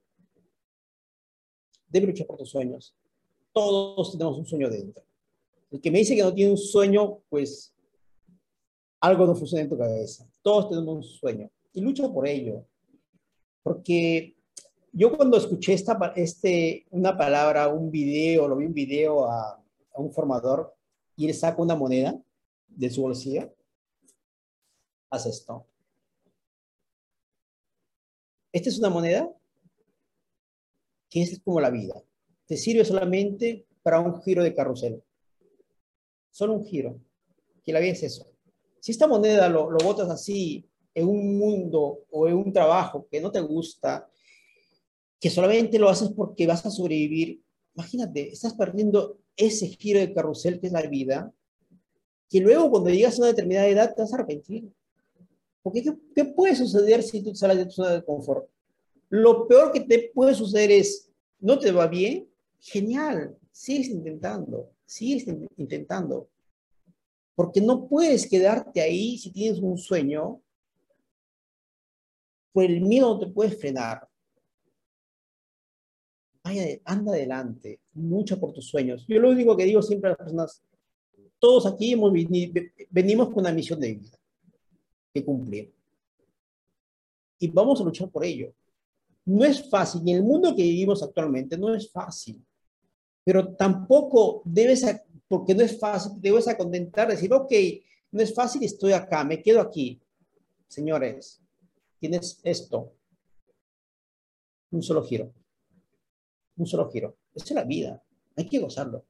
[1.88, 2.94] Debe luchar por tus sueños.
[3.52, 5.02] Todos tenemos un sueño dentro.
[5.72, 7.74] El que me dice que no tiene un sueño, pues
[9.00, 10.30] algo no funciona en tu cabeza.
[10.42, 12.64] Todos tenemos un sueño y lucha por ello.
[13.64, 14.36] Porque
[14.92, 19.60] yo cuando escuché esta, este, una palabra, un video, lo vi un video a,
[19.96, 20.72] un formador
[21.16, 22.16] y él saca una moneda
[22.68, 23.52] de su bolsillo,
[25.10, 25.66] haz esto.
[28.56, 29.30] Esta es una moneda
[31.10, 32.02] que es como la vida.
[32.46, 35.02] Te sirve solamente para un giro de carrusel.
[36.30, 36.98] Solo un giro.
[37.62, 38.26] Que la vida es eso.
[38.80, 43.20] Si esta moneda lo, lo botas así en un mundo o en un trabajo que
[43.20, 44.08] no te gusta,
[45.20, 47.42] que solamente lo haces porque vas a sobrevivir,
[47.74, 51.30] imagínate, estás perdiendo ese giro de carrusel que es la vida,
[52.30, 54.72] que luego cuando llegas a una determinada edad te vas a arrepentir.
[55.66, 58.48] Porque ¿qué, ¿qué, puede suceder si tú sales de tu zona de confort?
[59.08, 62.30] Lo peor que te puede suceder es, ¿no te va bien?
[62.60, 65.26] Genial, sigues intentando, sigues
[65.56, 66.28] intentando.
[67.34, 70.40] Porque no puedes quedarte ahí si tienes un sueño,
[72.52, 74.08] por el miedo no te puedes frenar.
[76.44, 79.04] Vaya, anda adelante, lucha por tus sueños.
[79.08, 80.62] Yo lo único que digo siempre a las personas,
[81.40, 82.12] todos aquí hemos,
[82.88, 84.16] venimos con una misión de vida
[85.24, 85.72] cumplir.
[87.38, 88.52] Y vamos a luchar por ello.
[89.26, 92.40] No es fácil, en el mundo que vivimos actualmente no es fácil,
[93.24, 94.86] pero tampoco debes,
[95.26, 97.52] porque no es fácil, debes contentar, decir, ok,
[98.12, 100.00] no es fácil, estoy acá, me quedo aquí.
[100.68, 101.42] Señores,
[101.98, 102.92] tienes esto,
[104.70, 105.32] un solo giro,
[106.56, 107.16] un solo giro.
[107.34, 108.00] Es la vida,
[108.36, 109.04] hay que gozarlo,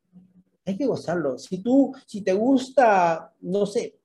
[0.64, 1.36] hay que gozarlo.
[1.36, 3.98] Si tú, si te gusta, no sé,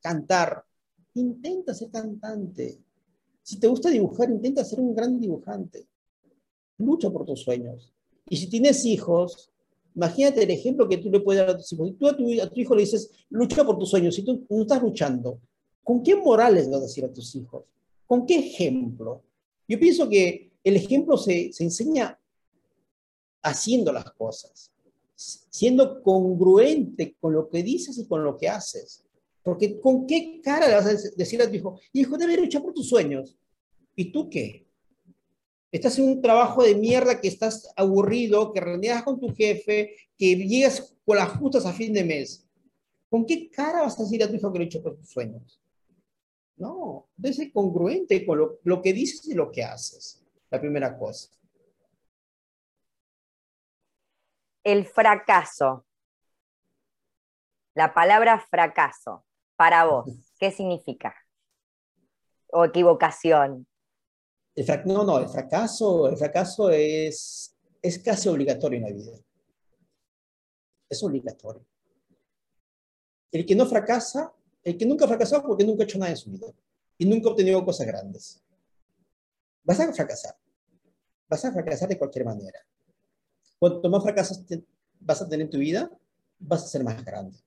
[0.00, 0.64] cantar,
[1.14, 2.78] intenta ser cantante.
[3.42, 5.86] Si te gusta dibujar, intenta ser un gran dibujante.
[6.78, 7.92] Lucha por tus sueños.
[8.28, 9.50] Y si tienes hijos,
[9.94, 11.88] imagínate el ejemplo que tú le puedes dar a tus hijos.
[11.88, 14.82] Si tú a tu, hijo le dices, lucha por tus sueños, si tú no estás
[14.82, 15.40] luchando,
[15.82, 17.64] ¿con qué morales vas a decir a tus hijos?
[18.06, 19.22] ¿Con qué ejemplo?
[19.68, 22.18] Yo pienso que el ejemplo se, se enseña
[23.42, 24.72] haciendo las cosas,
[25.14, 29.03] siendo congruente con lo que dices y con lo que haces.
[29.44, 32.72] Porque ¿con qué cara le vas a decir a tu hijo, hijo, debe luchar por
[32.72, 33.36] tus sueños?
[33.94, 34.66] ¿Y tú qué?
[35.70, 40.34] Estás en un trabajo de mierda que estás aburrido, que renegas con tu jefe, que
[40.34, 42.48] llegas con las justas a fin de mes.
[43.10, 45.60] ¿Con qué cara vas a decir a tu hijo que lucha por tus sueños?
[46.56, 50.24] No, debe ser congruente con lo que dices y lo que haces.
[50.48, 51.28] La primera cosa.
[54.62, 55.84] El fracaso.
[57.74, 59.26] La palabra fracaso.
[59.56, 61.14] Para vos, ¿qué significa?
[62.52, 63.66] ¿O equivocación?
[64.84, 69.18] no, no, el fracaso, el fracaso es, es casi obligatorio en la vida.
[70.88, 71.64] Es obligatorio.
[73.30, 76.16] El que no fracasa, el que nunca ha fracasado porque nunca ha hecho nada en
[76.16, 76.46] su vida
[76.98, 78.42] y nunca ha obtenido cosas grandes.
[79.64, 80.36] Vas a fracasar.
[81.28, 82.60] Vas a fracasar de cualquier manera.
[83.58, 84.44] Cuanto más fracasos
[85.00, 85.90] vas a tener en tu vida,
[86.38, 87.43] vas a ser más grande.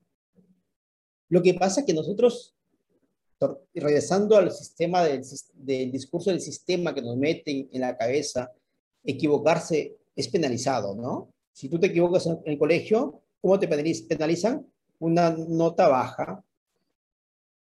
[1.28, 2.54] Lo que pasa es que nosotros,
[3.74, 5.22] regresando al sistema del,
[5.92, 8.52] discurso del sistema que nos meten en la cabeza,
[9.04, 11.32] equivocarse es penalizado, ¿no?
[11.52, 14.66] Si tú te equivocas en el colegio, ¿cómo te penalizan?
[15.00, 16.44] Una nota baja,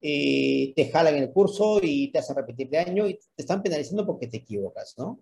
[0.02, 4.06] eh, te jalan el curso y te hacen repetir de año y te están penalizando
[4.06, 5.20] porque te equivocas, ¿no?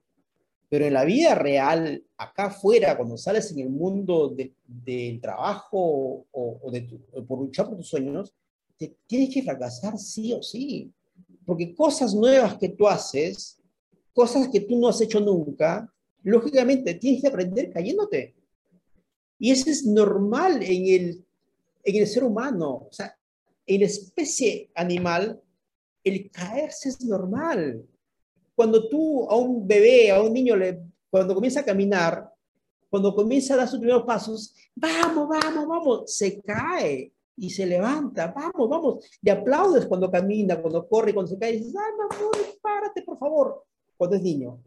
[0.69, 6.71] Pero en la vida real, acá afuera, cuando sales en el mundo del trabajo o,
[6.71, 6.81] de
[7.27, 8.33] por luchar por tus sueños,
[8.77, 10.91] te, tienes que fracasar sí o sí.
[11.45, 13.59] Porque cosas nuevas que tú haces,
[14.13, 15.91] cosas que tú no has hecho nunca,
[16.23, 18.35] lógicamente tienes que aprender cayéndote.
[19.37, 21.25] Y eso es normal en el,
[21.83, 22.87] en el ser humano.
[22.89, 23.15] O sea,
[23.67, 25.39] en la especie animal,
[26.03, 27.85] el caerse es normal
[28.55, 32.31] cuando tú a un bebé, a un niño, le, cuando comienza a caminar,
[32.89, 38.27] cuando comienza a dar sus primeros pasos, vamos, vamos, vamos, se cae y se levanta,
[38.27, 42.31] vamos, vamos, le aplaudes cuando camina, cuando corre, cuando se cae, y dices, ah, no,
[42.61, 43.65] párate, por favor,
[43.97, 44.63] cuando es niño.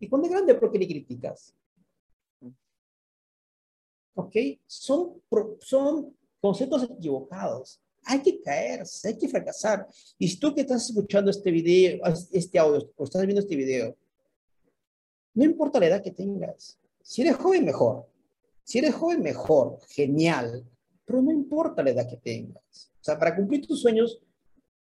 [0.00, 1.54] Y cuando es grande, ¿por qué le criticas?
[4.14, 4.34] ¿Ok?
[4.66, 5.22] Son,
[5.60, 9.86] son conceptos equivocados hay que caerse, hay que fracasar.
[10.18, 12.00] Y si tú que estás escuchando este video,
[12.32, 13.96] este audio, o estás viendo este video,
[15.34, 16.78] no importa la edad que tengas.
[17.02, 18.06] Si eres joven, mejor.
[18.64, 19.78] Si eres joven, mejor.
[19.88, 20.64] Genial.
[21.04, 22.90] Pero no importa la edad que tengas.
[23.00, 24.20] O sea, para cumplir tus sueños,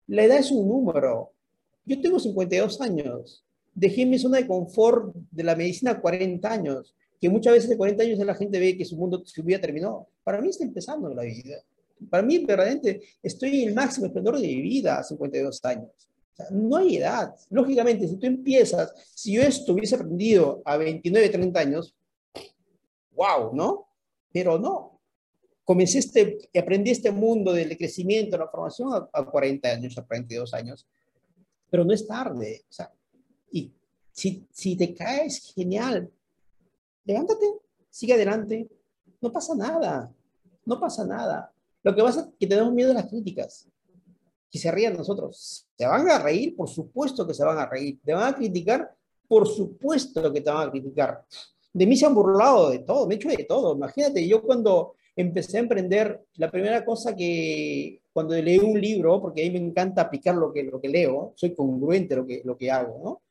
[0.07, 1.33] la edad es un número.
[1.85, 3.43] Yo tengo 52 años.
[3.73, 6.95] Dejé mi zona de confort de la medicina 40 años.
[7.19, 10.07] Que muchas veces de 40 años la gente ve que su mundo, su vida terminó.
[10.23, 11.61] Para mí está empezando la vida.
[12.09, 16.09] Para mí, verdaderamente, estoy en el máximo esplendor de mi vida a 52 años.
[16.33, 17.33] O sea, no hay edad.
[17.49, 21.95] Lógicamente, si tú empiezas, si yo esto hubiese aprendido a 29, 30 años,
[23.11, 23.87] wow, ¿no?
[24.33, 24.99] Pero no.
[25.63, 30.53] Comencé este, aprendí este mundo del crecimiento, la formación a, a 40 años, a 42
[30.53, 30.85] años.
[31.69, 32.65] Pero no es tarde.
[32.69, 32.91] O sea,
[33.51, 33.73] y
[34.11, 36.11] si, si te caes, genial.
[37.05, 37.45] Levántate,
[37.89, 38.67] sigue adelante.
[39.21, 40.11] No pasa nada.
[40.65, 41.51] No pasa nada.
[41.85, 43.69] Lo que pasa es que tenemos miedo a las críticas,
[44.49, 45.67] que se rían nosotros.
[45.77, 46.55] ¿Se van a reír?
[46.55, 47.99] Por supuesto que se van a reír.
[48.03, 48.91] ¿Te van a criticar?
[49.27, 51.23] Por supuesto que te van a criticar.
[51.71, 53.75] De mí se han burlado de todo, me he hecho de todo.
[53.75, 59.45] Imagínate, yo cuando, empecé a emprender, la primera cosa que cuando leí un libro, porque
[59.45, 62.57] a mí me encanta aplicar lo que, lo que leo, soy congruente lo que, lo
[62.57, 63.21] que hago, ¿no?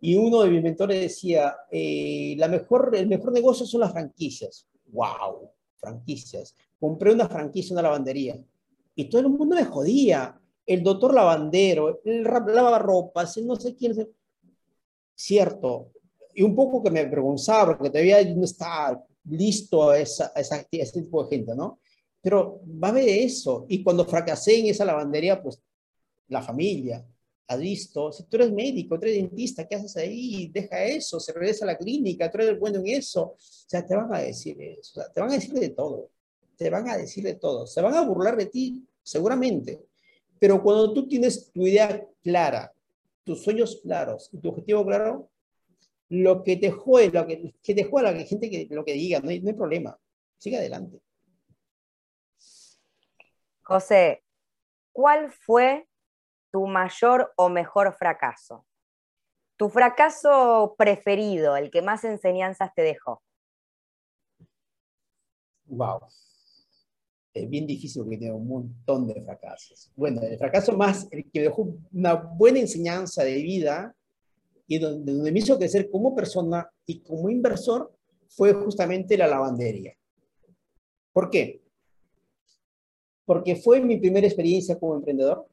[0.00, 4.66] Y uno de mis mentores decía, eh, la mejor, el mejor negocio son las franquicias.
[4.86, 5.50] ¡Wow!
[5.76, 6.56] Franquicias.
[6.84, 8.38] Compré una franquicia, una lavandería.
[8.94, 10.38] Y todo el mundo me jodía.
[10.66, 14.06] El doctor lavandero, el lavarropas, no sé quién.
[15.14, 15.92] Cierto.
[16.34, 20.66] Y un poco que me avergonzaba, porque todavía no estaba listo a, esa, a, esa,
[20.70, 21.78] ese tipo de gente, ¿no?
[22.20, 23.64] Pero va a haber eso.
[23.66, 25.62] Y cuando fracasé en esa lavandería, pues
[26.28, 27.02] la familia,
[27.46, 30.50] has visto, si tú eres médico, tú eres dentista, ¿qué haces ahí?
[30.52, 33.22] Deja eso, se regresa a la clínica, tú eres bueno en eso.
[33.22, 36.10] O sea, te van a decir eso, o sea, te van a decir de todo,
[36.56, 39.84] te van a decir de todo, se van a burlar de ti, seguramente.
[40.38, 42.72] Pero cuando tú tienes tu idea clara,
[43.24, 45.30] tus sueños claros y tu objetivo claro,
[46.08, 49.20] lo que te juegue, lo que, que te juega la gente que lo que diga,
[49.20, 49.98] no hay, no hay problema.
[50.38, 51.00] Sigue adelante.
[53.62, 54.22] José,
[54.92, 55.88] ¿cuál fue
[56.50, 58.66] tu mayor o mejor fracaso?
[59.56, 63.22] Tu fracaso preferido, el que más enseñanzas te dejó.
[65.66, 66.08] Wow.
[67.34, 69.90] Es bien difícil porque tengo un montón de fracasos.
[69.96, 73.94] Bueno, el fracaso más, el que me dejó una buena enseñanza de vida
[74.68, 77.92] y donde, donde me hizo crecer como persona y como inversor
[78.28, 79.94] fue justamente la lavandería.
[81.12, 81.60] ¿Por qué?
[83.24, 85.48] Porque fue mi primera experiencia como emprendedor,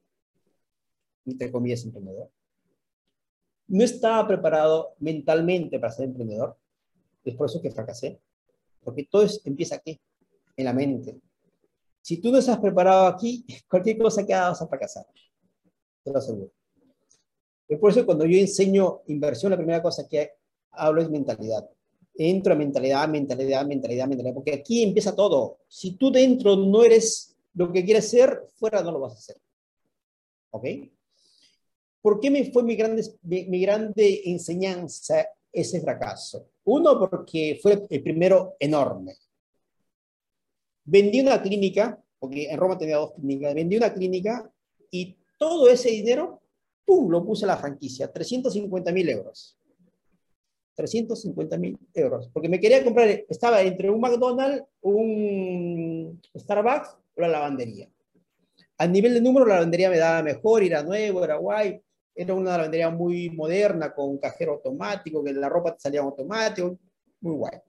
[1.25, 2.29] entre comillas emprendedor.
[3.67, 6.57] No estaba preparado mentalmente para ser emprendedor,
[7.23, 8.19] es por eso que fracasé,
[8.83, 9.99] porque todo es, empieza aquí,
[10.57, 11.19] en la mente.
[12.01, 15.05] Si tú no estás preparado aquí, cualquier cosa que hagas vas a fracasar,
[16.03, 16.51] te lo aseguro.
[17.67, 20.31] Es por eso cuando yo enseño inversión, la primera cosa que
[20.71, 21.69] hablo es mentalidad.
[22.13, 25.59] Entro a mentalidad, mentalidad, mentalidad, mentalidad, porque aquí empieza todo.
[25.67, 29.37] Si tú dentro no eres lo que quieres ser, fuera no lo vas a hacer.
[30.51, 30.65] ¿Ok?
[32.01, 36.49] ¿Por qué me fue mi grande, mi, grande enseñanza ese fracaso?
[36.65, 39.15] Uno, porque fue el primero enorme.
[40.83, 44.51] Vendí una clínica, porque en Roma tenía dos clínicas, vendí una clínica
[44.89, 46.41] y todo ese dinero
[46.85, 49.57] ¡pum!, lo puse a la franquicia, 350 mil euros.
[50.75, 57.27] 350 mil euros, porque me quería comprar, estaba entre un McDonald's, un Starbucks o la
[57.27, 57.89] lavandería.
[58.77, 61.79] A nivel de número, la lavandería me daba mejor, era nuevo, era guay,
[62.15, 66.77] era una lavandería muy moderna, con un cajero automático, que la ropa te salía automático,
[67.19, 67.59] muy guay.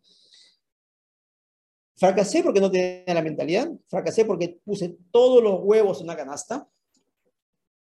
[2.03, 6.69] Fracasé porque no tenía la mentalidad, fracasé porque puse todos los huevos en una canasta,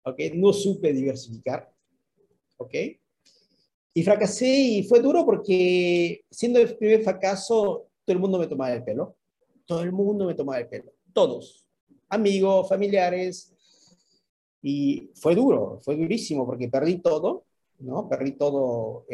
[0.05, 0.21] ¿ok?
[0.35, 1.69] No supe diversificar,
[2.59, 2.75] ¿ok?
[3.93, 8.73] Y fracasé y fue duro porque siendo el primer fracaso, todo el mundo me tomaba
[8.73, 9.17] el pelo.
[9.67, 10.93] Todo el mundo me tomaba el pelo.
[11.13, 11.67] Todos.
[12.09, 13.53] Amigos, familiares.
[14.63, 17.47] Y fue duro, fue durísimo porque perdí todo,
[17.81, 18.09] ¿no?
[18.09, 19.07] Perdí todo,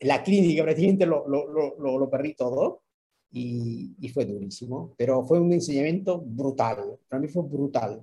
[0.00, 2.82] la clínica prácticamente lo, lo, lo perdí todo.
[3.30, 6.98] Y, fue durísimo, pero fue un enseñamiento brutal.
[7.08, 8.02] Para mí fue brutal.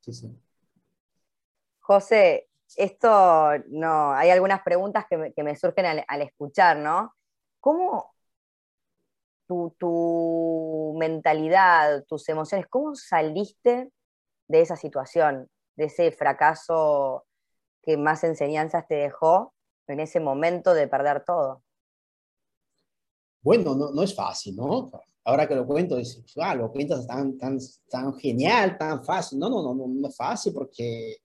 [0.00, 0.36] Sí, sí.
[1.80, 3.08] José, esto
[3.68, 7.14] no, hay algunas preguntas que me, que me surgen al, al, escuchar, ¿no?
[7.60, 8.12] ¿Cómo
[9.46, 13.90] tu, tu, mentalidad, tus emociones, cómo saliste
[14.48, 17.24] de esa situación, de ese fracaso
[17.82, 19.54] que más enseñanzas te dejó
[19.86, 21.62] en ese momento de perder todo?
[23.42, 24.90] Bueno, no, no es fácil, ¿no?
[25.24, 29.38] Ahora que lo cuento, dices, ah, lo cuentas tan, tan, tan genial, tan fácil.
[29.38, 31.18] No, no, no, no, es fácil porque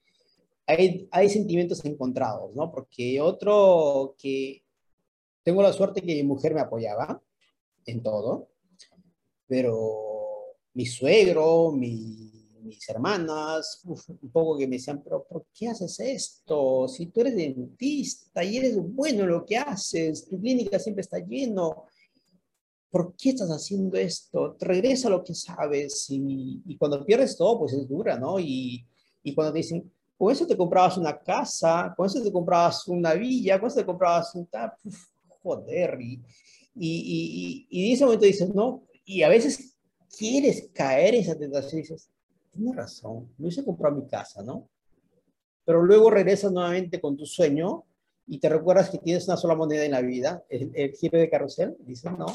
[0.65, 2.71] hay, hay sentimientos encontrados, ¿no?
[2.71, 4.63] Porque otro que
[5.43, 7.21] tengo la suerte que mi mujer me apoyaba
[7.85, 8.49] en todo,
[9.47, 15.99] pero mi suegro, mi, mis hermanas, un poco que me decían, pero ¿por qué haces
[15.99, 16.87] esto?
[16.87, 21.17] Si tú eres dentista y eres bueno en lo que haces, tu clínica siempre está
[21.17, 21.85] lleno,
[22.89, 24.55] ¿por qué estás haciendo esto?
[24.59, 28.39] Regresa a lo que sabes y, y cuando pierdes todo, pues es dura, ¿no?
[28.39, 28.85] Y,
[29.23, 33.13] y cuando te dicen, con eso te comprabas una casa, con eso te comprabas una
[33.13, 34.77] villa, con eso te comprabas un tap,
[35.43, 36.21] joder, y,
[36.75, 39.77] y, y, en ese momento dices, no, y a veces
[40.17, 42.09] quieres caer en esa tentación y dices,
[42.51, 44.67] tienes razón, no hice comprar mi casa, ¿no?
[45.65, 47.83] Pero luego regresas nuevamente con tu sueño
[48.25, 51.29] y te recuerdas que tienes una sola moneda en la vida, el, el giro de
[51.29, 52.25] carrusel, dices, no,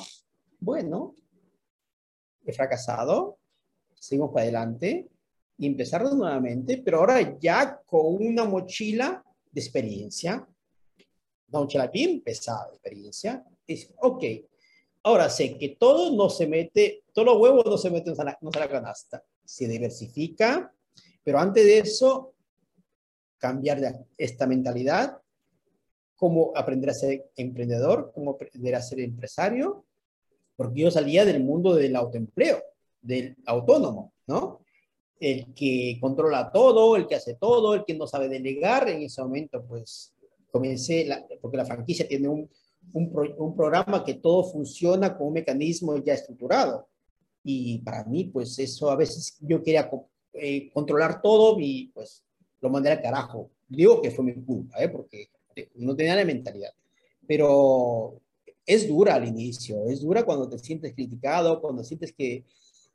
[0.63, 1.15] bueno,
[2.45, 3.39] he fracasado,
[3.95, 5.09] seguimos para adelante,
[5.59, 10.47] y empezar nuevamente, pero ahora ya con una mochila de experiencia,
[11.49, 13.45] una mochila bien pesada de experiencia.
[13.67, 14.25] Dice, ok,
[15.05, 18.39] Ahora sé que todo no se mete, todos los huevos no se meten en la,
[18.41, 19.25] la canasta.
[19.45, 20.73] Se diversifica,
[21.25, 22.35] pero antes de eso,
[23.37, 25.21] cambiar esta mentalidad,
[26.15, 29.85] cómo aprender a ser emprendedor, cómo aprender a ser empresario,
[30.63, 32.63] porque yo salía del mundo del autoempleo,
[33.01, 34.61] del autónomo, ¿no?
[35.19, 39.23] El que controla todo, el que hace todo, el que no sabe delegar, en ese
[39.23, 40.15] momento pues
[40.51, 41.09] comencé,
[41.41, 42.49] porque la franquicia tiene un,
[42.93, 46.89] un, programa que todo funciona con un mecanismo ya estructurado.
[47.45, 49.91] Y para mí, pues eso a veces yo quería
[50.35, 52.25] eh, controlar todo y pues
[52.61, 53.51] lo mandé al carajo.
[53.69, 54.89] Digo que fue mi culpa, ¿eh?
[54.89, 55.31] porque
[55.75, 56.71] no tenía la mentalidad.
[57.27, 58.22] Pero
[58.73, 62.45] es dura al inicio, es dura cuando te sientes criticado, cuando sientes que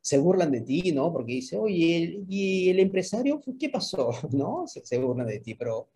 [0.01, 1.11] se burlan de ti, ¿no?
[1.11, 4.11] Porque dice, oye, ¿y el empresario qué pasó?
[4.32, 4.65] ¿No?
[4.67, 5.88] Se, se burlan de ti, pero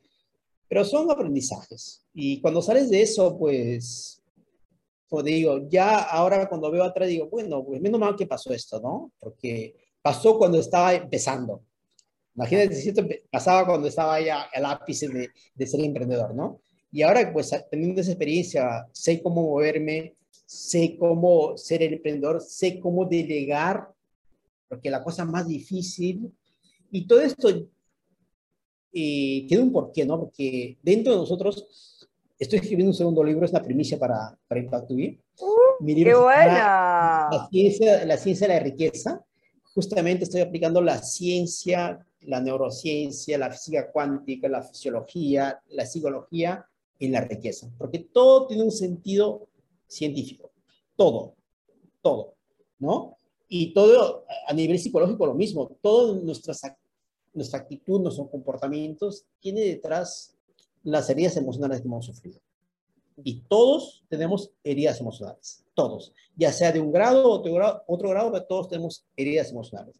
[0.72, 2.02] pero son aprendizajes.
[2.14, 4.24] Y cuando sales de eso, pues,
[5.10, 8.80] pues digo, ya ahora cuando veo atrás digo, bueno, pues menos mal que pasó esto,
[8.80, 9.12] ¿no?
[9.20, 11.62] Porque pasó cuando estaba empezando.
[12.36, 16.62] Imagínate si esto pasaba cuando estaba ya al ápice de, de ser emprendedor, ¿no?
[16.92, 20.16] Y ahora, pues, teniendo esa experiencia, sé cómo moverme,
[20.46, 23.88] sé cómo ser el emprendedor, sé cómo delegar,
[24.68, 26.32] porque la cosa más difícil,
[26.92, 27.50] y todo esto
[28.92, 30.20] y tiene un porqué, ¿no?
[30.20, 34.92] Porque dentro de nosotros, estoy escribiendo un segundo libro, es la primicia para, para Impact.
[34.92, 37.30] Uh, ¡Qué buena!
[37.32, 39.24] La ciencia, la ciencia de la riqueza.
[39.74, 46.66] Justamente estoy aplicando la ciencia, la neurociencia, la física cuántica, la fisiología, la psicología
[47.02, 47.70] en la riqueza.
[47.78, 49.48] Porque todo tiene un sentido
[49.88, 50.52] científico.
[50.96, 51.36] Todo.
[52.02, 52.36] Todo.
[52.80, 53.18] ¿No?
[53.48, 55.78] Y todo a nivel psicológico lo mismo.
[55.82, 56.64] Todas nuestras
[57.34, 60.36] nuestra actitud, nuestros comportamientos, tiene detrás
[60.84, 62.40] las heridas emocionales que hemos sufrido.
[63.24, 68.10] Y todos tenemos heridas emocionales, todos, ya sea de un grado o otro grado, otro
[68.10, 69.96] grado, pero todos tenemos heridas emocionales.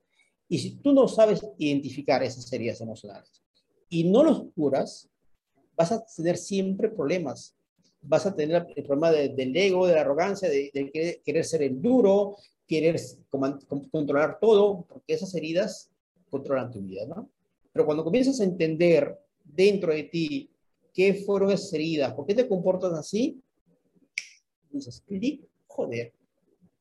[0.48, 3.42] Y si tú no sabes identificar esas heridas emocionales
[3.90, 5.10] y no los curas,
[5.76, 7.56] vas a tener siempre problemas.
[8.02, 11.82] Vas a tener el problema del ego, de la arrogancia, de, de querer, ser el
[11.82, 12.36] duro,
[12.68, 13.00] querer
[13.92, 15.92] controlar todo, porque esas heridas
[16.30, 17.30] controlan tu vida, ¿no?
[17.72, 20.50] Pero cuando comienzas a entender dentro de ti
[20.94, 23.42] qué fueron esas heridas, por qué te comportas así,
[24.72, 25.04] dices,
[25.68, 26.14] joder,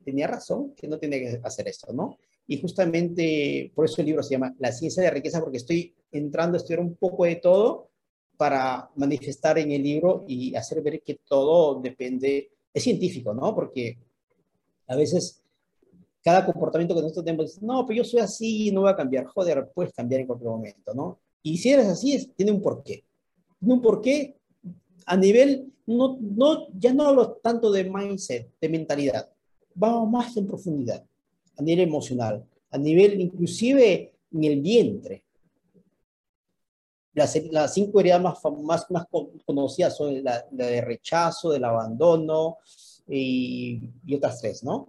[0.05, 2.19] tenía razón que no tenía que hacer esto, ¿no?
[2.47, 6.57] Y justamente por eso el libro se llama La ciencia de riqueza, porque estoy entrando
[6.57, 7.90] a estudiar un poco de todo
[8.41, 13.55] para manifestar en el libro y hacer ver que todo depende, es científico, ¿no?
[13.55, 13.99] Porque
[14.87, 15.43] a veces
[16.25, 19.27] cada comportamiento que nosotros tenemos, no, pero yo soy así y no voy a cambiar.
[19.27, 21.19] Joder, puedes cambiar en cualquier momento, ¿no?
[21.43, 23.05] Y si eres así, es, tiene un porqué.
[23.59, 24.39] Tiene un porqué
[25.05, 29.29] a nivel, no, no, ya no hablo tanto de mindset, de mentalidad,
[29.75, 31.05] vamos más en profundidad,
[31.59, 35.25] a nivel emocional, a nivel inclusive en el vientre.
[37.21, 39.07] Las, las cinco heridas más, más, más
[39.45, 42.57] conocidas son la, de rechazo, del abandono
[43.07, 44.89] y, y otras tres, ¿no?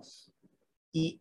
[0.94, 1.20] Y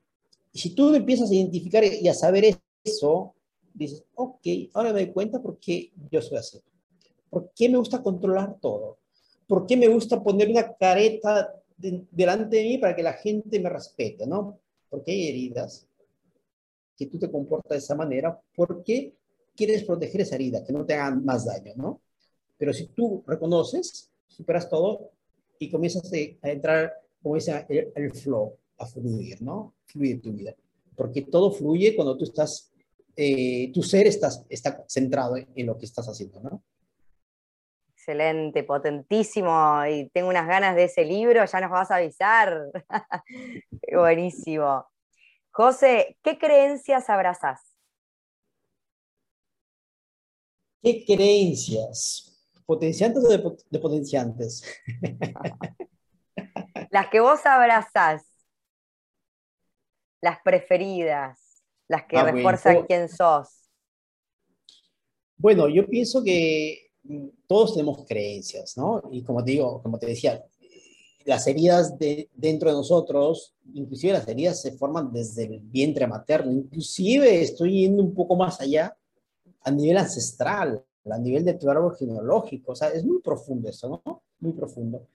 [0.55, 3.35] si tú empiezas a identificar y a saber eso,
[3.75, 6.61] dices, ok, ahora me doy cuenta por qué yo soy así.
[7.29, 8.99] ¿Por qué me gusta controlar todo?
[9.47, 13.69] ¿Por qué me gusta poner una careta delante de mí para que la gente me
[13.69, 14.59] respete, ¿no?
[14.89, 15.87] Porque hay heridas
[16.97, 19.15] que tú te comportas de esa manera porque
[19.67, 22.01] quieres proteger esa herida, que no te hagan más daño, ¿no?
[22.57, 25.11] Pero si tú reconoces, superas todo
[25.59, 26.11] y comienzas
[26.43, 29.75] a entrar, como dice, el, flow, a fluir, ¿no?
[29.85, 30.55] Fluir tu vida.
[30.97, 32.73] Porque todo fluye cuando tú estás,
[33.15, 36.63] eh, tu ser está, está centrado en lo que estás haciendo, ¿no?
[37.93, 39.85] Excelente, potentísimo.
[39.87, 42.71] Y tengo unas ganas de ese libro, ya nos vas a avisar.
[43.93, 44.87] Buenísimo.
[45.51, 47.70] José, ¿qué creencias abrazás?
[50.83, 52.27] ¿Qué creencias?
[52.67, 54.65] ¿Potenciantes o de, de potenciantes?
[56.91, 58.31] Las que vos abrazás
[60.21, 63.49] las preferidas, las que ah, refuerzan quién sos?
[65.37, 69.03] Bueno, yo pienso que mm, todos tenemos creencias, ¿no?
[69.11, 70.45] Y como te digo, como te decía,
[71.25, 76.53] las heridas de, dentro de nosotros, inclusive las heridas se forman desde el vientre materno,
[76.53, 78.97] inclusive estoy yendo un poco más allá
[79.63, 84.03] a nivel ancestral, a nivel de tu árbol genealógico, o sea, es muy profundo eso,
[84.05, 84.23] ¿no?
[84.39, 85.07] Muy profundo.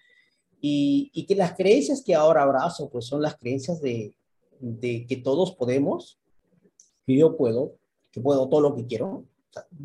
[0.61, 4.15] Y, y que las creencias que ahora abrazo, pues son las creencias de,
[4.59, 6.19] de que todos podemos,
[7.05, 7.75] que yo puedo,
[8.11, 9.25] que puedo todo lo que quiero.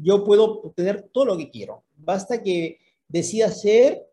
[0.02, 1.84] yo puedo obtener todo lo que quiero.
[1.96, 4.06] Basta que decida hacer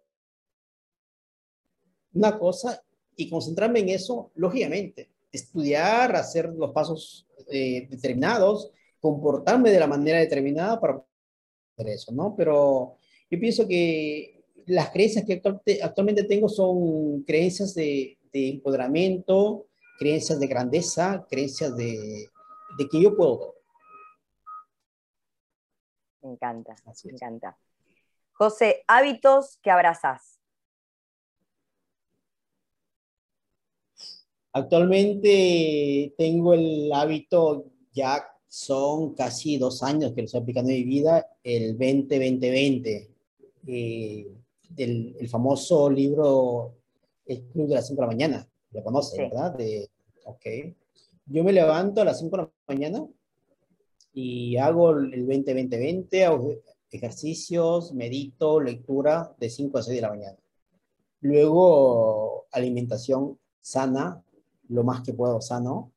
[2.14, 2.84] una cosa
[3.16, 10.20] y concentrarme en eso, lógicamente, estudiar, hacer los pasos eh, determinados, comportarme de la manera
[10.20, 11.04] determinada para
[11.74, 12.36] hacer eso, ¿no?
[12.36, 12.98] Pero
[13.30, 15.42] yo pienso que las creencias que
[15.82, 19.68] actualmente tengo son creencias de, de empoderamiento,
[19.98, 22.28] creencias de grandeza, creencias de,
[22.78, 23.56] de que yo puedo.
[26.22, 27.58] Me encanta, me encanta.
[28.34, 30.40] José, hábitos que abrazas.
[34.52, 40.84] Actualmente tengo el hábito, ya son casi dos años que lo estoy aplicando en mi
[40.84, 43.10] vida, el 20-20-20,
[43.68, 44.28] eh,
[44.78, 46.76] el famoso libro
[47.26, 48.50] El Club de las 5 de la mañana.
[48.72, 49.56] Lo conoce, ¿verdad?
[49.56, 49.90] De,
[50.26, 50.46] ok.
[51.26, 53.08] Yo me levanto a las 5 de la mañana
[54.14, 56.54] y hago el 20-20-20, hago
[56.90, 60.38] ejercicios, medito, lectura de 5 a 6 de la mañana.
[61.22, 64.24] Luego, alimentación sana,
[64.70, 65.92] lo más que puedo sano.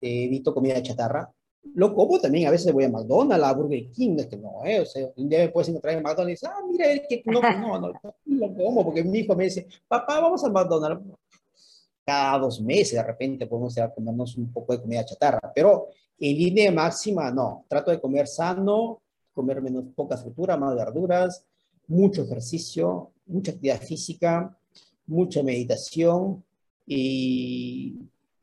[0.00, 1.32] evito comida chatarra.
[1.74, 4.80] Lo como también, a veces voy a McDonald's, a Burger King, es que no, ¿eh?
[4.80, 7.22] O sea, un día me puedes encontrar en McDonald's y dices, ah, mira, es que
[7.26, 7.92] no, no, no,
[8.26, 11.04] lo como, porque mi hijo me dice, papá, vamos a McDonald's.
[12.04, 15.88] Cada dos meses de repente podemos ir a comernos un poco de comida chatarra, pero
[16.18, 19.00] en línea máxima no, trato de comer sano,
[19.32, 21.44] comer menos poca frutura, más verduras,
[21.86, 24.56] mucho ejercicio, mucha actividad física,
[25.06, 26.42] mucha meditación,
[26.92, 28.00] y,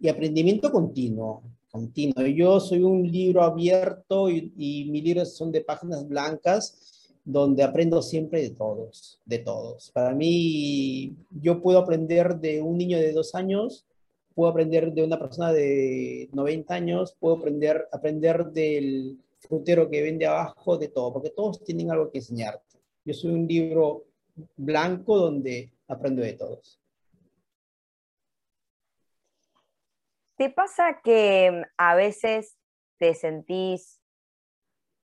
[0.10, 2.26] aprendimiento continuo, continuo.
[2.26, 4.52] Yo soy un libro abierto y,
[4.90, 9.92] mis libros son de páginas blancas donde aprendo siempre de todos, de todos.
[9.92, 13.86] Para mí, yo puedo aprender de un niño de dos años,
[14.34, 20.26] puedo aprender de una persona de 90 años, puedo aprender, aprender del frutero que vende
[20.26, 22.78] abajo, de todo, porque todos tienen algo que enseñarte.
[23.04, 24.06] Yo soy un libro
[24.56, 26.80] blanco donde aprendo de todos.
[30.38, 32.58] ¿Te pasa que a veces
[33.00, 34.00] te sentís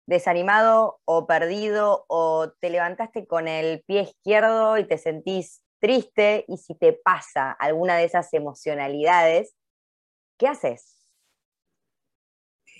[0.05, 6.57] desanimado o perdido o te levantaste con el pie izquierdo y te sentís triste y
[6.57, 9.55] si te pasa alguna de esas emocionalidades,
[10.37, 11.07] ¿qué haces?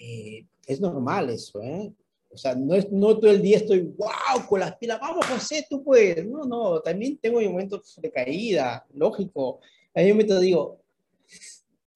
[0.01, 1.93] Eh, es normal eso, ¿eh?
[2.29, 5.65] O sea, no, es, no todo el día estoy, wow, con las pilas, vamos José,
[5.69, 6.25] tú puedes.
[6.25, 9.61] No, no, también tengo momentos de caída, lógico.
[9.93, 10.81] Hay momentos digo,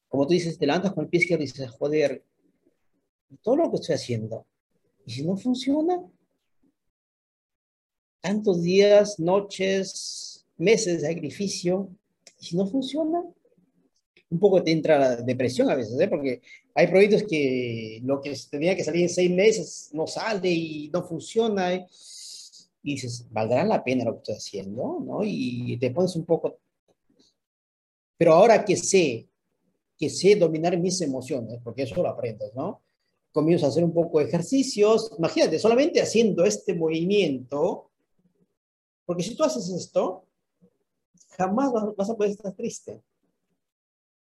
[0.07, 2.23] como tú dices, te levantas con el pie izquierdo y dices, joder,
[3.41, 4.45] todo lo que estoy haciendo,
[5.05, 6.01] ¿y si no funciona?
[8.21, 11.89] Tantos días, noches, meses de sacrificio,
[12.39, 13.23] ¿y si no funciona?
[14.29, 16.07] Un poco te entra la depresión a veces, ¿eh?
[16.07, 16.41] porque
[16.73, 21.03] hay proyectos que lo que tenía que salir en seis meses no sale y no
[21.03, 21.73] funciona.
[21.73, 21.87] ¿eh?
[22.83, 24.99] Y dices, ¿valdrá la pena lo que estoy haciendo?
[25.05, 25.21] ¿no?
[25.23, 26.59] Y te pones un poco...
[28.17, 29.27] Pero ahora que sé
[29.97, 32.83] que sé dominar mis emociones, porque eso lo aprendes, ¿no?
[33.31, 35.11] Comienzo a hacer un poco de ejercicios.
[35.17, 37.89] Imagínate, solamente haciendo este movimiento,
[39.05, 40.25] porque si tú haces esto,
[41.37, 43.01] jamás vas a poder estar triste.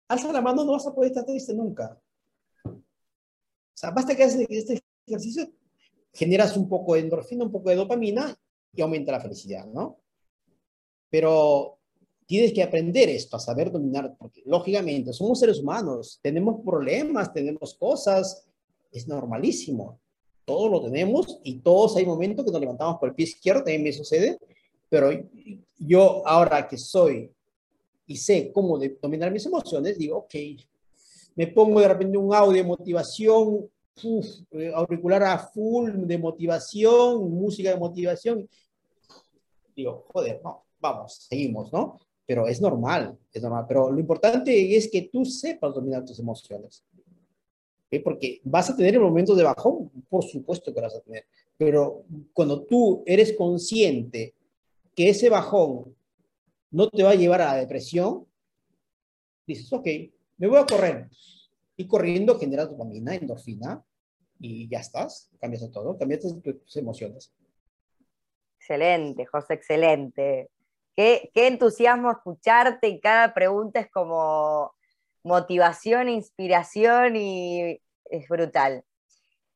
[0.08, 1.98] Alza la mano, no vas a poder estar triste nunca.
[2.64, 2.80] O
[3.74, 5.50] sea, basta que haces este ejercicio,
[6.12, 8.36] generas un poco de endorfina, un poco de dopamina
[8.74, 9.98] y aumenta la felicidad, ¿no?
[11.08, 11.78] Pero
[12.32, 17.74] tienes que aprender esto, a saber dominar, porque lógicamente somos seres humanos, tenemos problemas, tenemos
[17.74, 18.48] cosas,
[18.90, 20.00] es normalísimo,
[20.46, 23.82] todo lo tenemos y todos hay momentos que nos levantamos por el pie izquierdo, también
[23.82, 24.38] me sucede,
[24.88, 25.10] pero
[25.76, 27.30] yo ahora que soy
[28.06, 30.34] y sé cómo dominar mis emociones, digo, ok,
[31.34, 33.68] me pongo de repente un audio de motivación,
[34.52, 38.48] eh, auricular a full de motivación, música de motivación,
[39.76, 42.00] digo, joder, no, vamos, seguimos, ¿no?
[42.26, 43.64] Pero es normal, es normal.
[43.68, 46.84] Pero lo importante es que tú sepas dominar tus emociones.
[48.02, 51.26] Porque vas a tener momentos de bajón, por supuesto que vas a tener.
[51.58, 54.34] Pero cuando tú eres consciente
[54.94, 55.94] que ese bajón
[56.70, 58.26] no te va a llevar a la depresión,
[59.46, 59.86] dices, ok,
[60.38, 61.08] me voy a correr.
[61.76, 63.84] Y corriendo generas dopamina, endorfina,
[64.38, 67.32] y ya estás, cambias todo, cambias tus emociones.
[68.58, 70.50] Excelente, José, excelente.
[70.94, 74.74] Qué, entusiasmo escucharte y cada pregunta es como
[75.22, 78.84] motivación, inspiración y es brutal.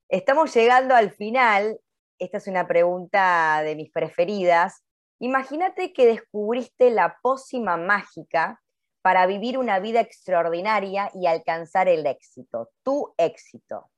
[0.09, 1.79] Estamos llegando al final.
[2.19, 4.83] Esta es una pregunta de mis preferidas.
[5.19, 8.63] Imagínate que descubriste la pócima mágica
[9.03, 13.91] para vivir una vida extraordinaria y alcanzar el éxito, tu éxito.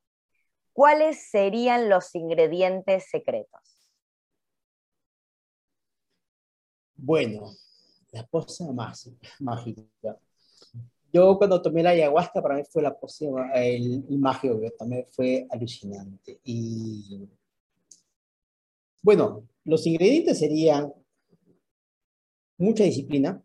[0.73, 3.78] ¿Cuáles serían los ingredientes secretos?
[7.01, 7.55] Bueno,
[8.13, 8.29] la
[8.73, 10.19] más mágica.
[11.13, 14.73] Yo cuando tomé la ayahuasca, para mí fue la próxima, el, el mágico que
[15.11, 16.41] fue alucinante.
[16.45, 17.29] Y
[19.01, 20.93] bueno, los ingredientes serían
[22.59, 23.41] mucha disciplina,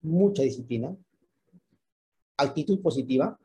[0.00, 0.96] mucha disciplina,
[2.36, 3.38] actitud positiva,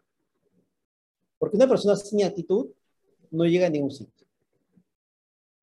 [1.40, 2.70] porque una persona sin actitud
[3.32, 4.23] no llega a ningún sitio.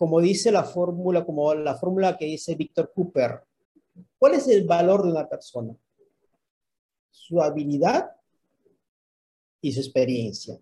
[0.01, 3.43] Como dice la fórmula, como la fórmula que dice Víctor Cooper,
[4.19, 5.77] ¿cuál es el valor de una persona?
[7.11, 8.11] Su habilidad
[9.61, 10.59] y su experiencia,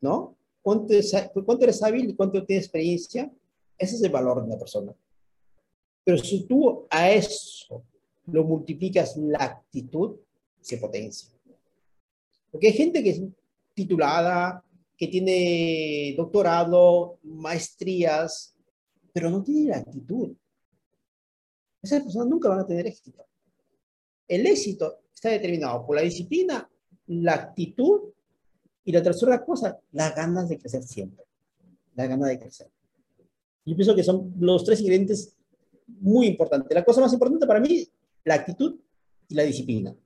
[0.00, 0.36] ¿no?
[0.62, 3.28] ¿Cuánto, eres hábil y cuánto tienes experiencia?
[3.76, 4.94] Ese es el valor de una persona.
[6.04, 7.82] Pero si tú a eso
[8.26, 10.14] lo multiplicas la actitud,
[10.60, 11.28] se potencia.
[12.52, 13.22] Porque hay gente que es
[13.74, 14.62] titulada,
[14.96, 18.55] que tiene doctorado, maestrías,
[19.16, 20.36] pero no tiene la actitud.
[21.80, 23.24] Esas personas nunca van a tener éxito.
[24.28, 26.68] El éxito está determinado por la disciplina,
[27.06, 28.10] la actitud
[28.84, 31.24] y la tercera cosa, las ganas de crecer siempre.
[31.94, 32.68] La ganas de crecer.
[33.64, 35.34] Yo pienso que son los tres ingredientes
[35.86, 36.74] muy importantes.
[36.74, 37.88] La cosa más importante para mí,
[38.22, 38.76] la actitud
[39.30, 39.96] y la disciplina.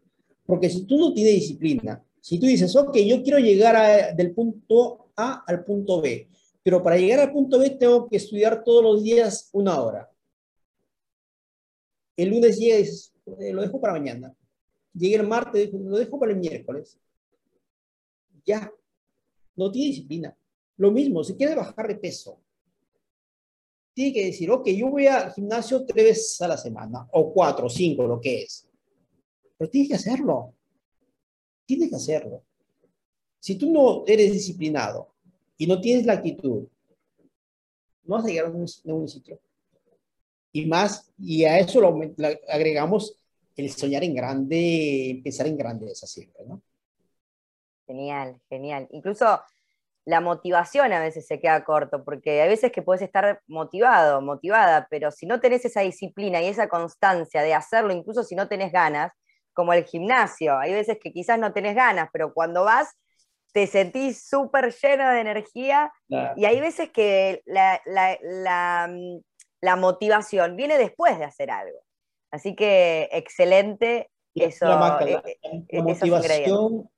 [0.47, 5.11] Porque si tú no tienes disciplina, si tú dices, ok, yo quiero llegar del punto
[5.17, 6.29] A al punto B,
[6.63, 10.11] pero para llegar al punto B tengo que estudiar todos los días una hora.
[12.17, 14.35] El lunes llega y dices, lo dejo para mañana.
[14.93, 16.99] Llega el martes, lo dejo para el miércoles.
[18.45, 18.71] Ya,
[19.57, 20.37] no tiene disciplina.
[20.77, 22.41] Lo mismo, si quiere bajar de peso,
[23.95, 27.69] tiene que decir, ok, yo voy al gimnasio tres veces a la semana, o cuatro,
[27.69, 28.69] cinco, lo que es.
[29.57, 30.55] Pero tienes que hacerlo.
[31.65, 32.43] Tienes que hacerlo.
[33.39, 35.15] Si tú no eres disciplinado
[35.61, 36.67] y no tienes la actitud,
[38.05, 39.39] no vas a llegar a un, sitio.
[40.53, 42.01] Y más, y a eso lo,
[42.49, 43.23] agregamos
[43.55, 46.63] el soñar en grande, empezar en grande, esa siempre, ¿no?
[47.87, 48.89] Genial, genial.
[48.91, 49.43] Incluso
[50.07, 54.89] la motivación a veces se queda corto, porque hay veces que puedes estar motivado, motivada,
[54.89, 58.73] pero si no tenés esa disciplina y esa constancia de hacerlo, incluso si no tenés
[58.73, 59.13] ganas,
[59.53, 62.97] como el gimnasio, hay veces que quizás no tenés ganas, pero cuando vas
[63.53, 65.93] te sentís súper lleno de energía
[66.37, 71.79] y hay veces que la, la, motivación viene después de hacer algo.
[72.31, 74.67] Así que excelente eso.
[74.67, 76.89] La, eh, eh, motivación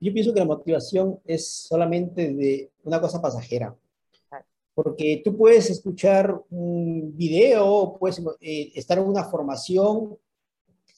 [0.00, 3.74] yo pienso que la motivación es solamente de una cosa pasajera.
[4.74, 10.16] Porque tú puedes escuchar un video, puedes eh, estar en una formación,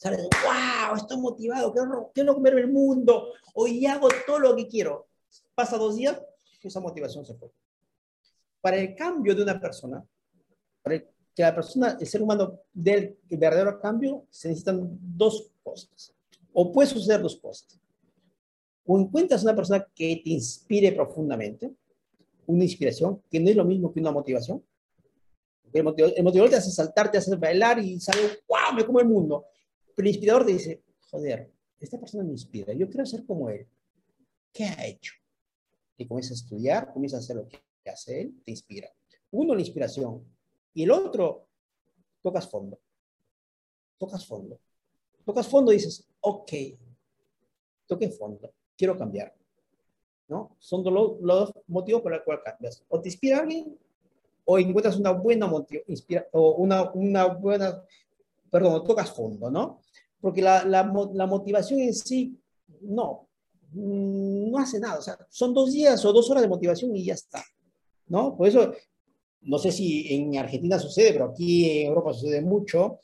[0.00, 5.08] sales, wow, estoy motivado, quiero, quiero comerme el mundo, hoy hago todo lo que quiero.
[5.54, 6.18] Pasa dos días,
[6.62, 7.50] esa motivación se fue.
[8.60, 10.02] Para el cambio de una persona,
[10.82, 16.14] para que la persona, el ser humano dé el verdadero cambio, se necesitan dos cosas.
[16.52, 17.80] O puede suceder dos cosas
[18.86, 21.72] o encuentras una persona que te inspire profundamente,
[22.46, 24.64] una inspiración, que no es lo mismo que una motivación.
[25.72, 29.46] El motivador, te hace saltar, te hace bailar y sale, wow, me como el mundo.
[29.94, 33.66] Pero el inspirador dice, joder, esta persona me inspira, yo quiero ser como él.
[34.52, 35.14] ¿Qué ha hecho?
[35.96, 37.60] Y comienza a estudiar, comienza a hacer lo que
[37.90, 38.90] hace él, te inspira.
[39.30, 40.24] Uno, la inspiración.
[40.74, 41.46] Y el otro,
[42.22, 42.78] tocas fondo.
[43.98, 44.58] Tocas fondo.
[45.24, 46.52] Tocas fondo y dices, ok,
[47.86, 49.34] toque fondo quiero cambiar.
[50.26, 50.56] ¿no?
[50.58, 52.82] Son los, los motivos por los cuales cambias.
[52.88, 53.78] O te inspira alguien,
[54.46, 57.84] o encuentras una buena motivo, inspira, o una, una buena,
[58.50, 59.80] perdón, tocas fondo, ¿no?
[60.20, 62.36] Porque la, la, la motivación en sí,
[62.82, 63.28] no,
[63.72, 64.98] no hace nada.
[64.98, 67.42] O sea, son dos días o dos horas de motivación y ya está,
[68.08, 68.36] ¿no?
[68.36, 68.72] Por eso,
[69.42, 72.98] no sé si en Argentina sucede, pero aquí en Europa sucede mucho.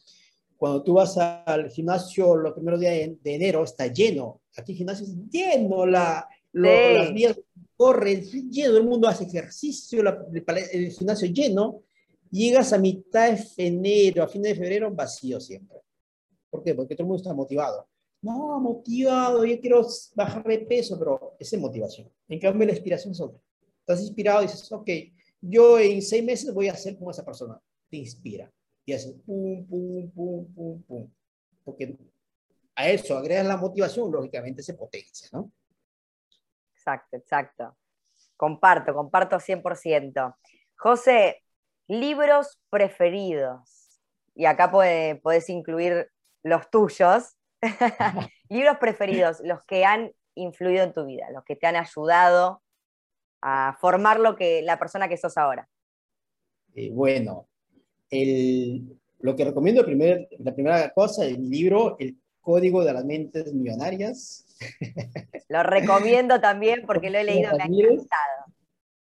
[0.56, 5.06] Cuando tú vas al gimnasio los primeros días de enero, está lleno aquí el gimnasio
[5.06, 7.38] es lleno, la, las vías
[7.76, 10.02] corren, lleno, el mundo hace ejercicio,
[10.72, 11.82] el gimnasio lleno,
[12.30, 15.78] llegas a mitad de enero, a fin de febrero, vacío siempre.
[16.50, 16.74] ¿Por qué?
[16.74, 17.88] Porque todo el mundo está motivado.
[18.22, 22.10] No, motivado, yo quiero bajar de peso, pero esa es motivación.
[22.28, 23.40] En cambio, la inspiración es otra.
[23.80, 24.90] Estás inspirado y dices, ok,
[25.40, 27.60] yo en seis meses voy a ser como esa persona.
[27.88, 28.50] Te inspira.
[28.84, 31.10] Y haces pum, pum, pum, pum, pum.
[31.64, 31.96] Porque
[32.74, 35.52] a eso agregas la motivación, lógicamente se potencia, ¿no?
[36.72, 37.76] Exacto, exacto.
[38.36, 40.36] Comparto, comparto 100%.
[40.76, 41.42] José,
[41.88, 44.00] libros preferidos.
[44.34, 46.10] Y acá puede, puedes incluir
[46.42, 47.36] los tuyos.
[48.48, 52.62] libros preferidos, los que han influido en tu vida, los que te han ayudado
[53.40, 55.68] a formar lo que, la persona que sos ahora.
[56.74, 57.48] Eh, bueno,
[58.10, 63.52] el, lo que recomiendo, primer, la primera cosa, el libro, el Código de las Mentes
[63.52, 64.44] Millonarias.
[65.48, 68.44] Lo recomiendo también porque lo he leído, me ha encantado.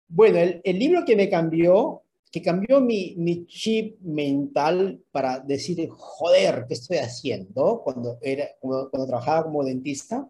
[0.09, 2.03] Bueno, el, el, libro que me cambió,
[2.33, 7.83] que cambió mi, mi, chip mental para decir, joder, ¿qué estoy haciendo?
[7.85, 10.27] Cuando, era, cuando, cuando trabajaba como dentista,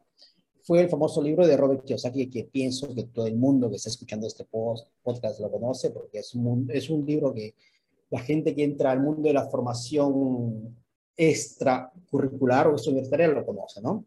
[0.65, 3.89] fue el famoso libro de Robert Kiyosaki, que pienso que todo el mundo que está
[3.89, 7.55] escuchando este podcast lo conoce, porque es un, es un libro que
[8.11, 10.77] la gente que entra al mundo de la formación
[11.17, 14.05] extracurricular o universitaria lo conoce, ¿no?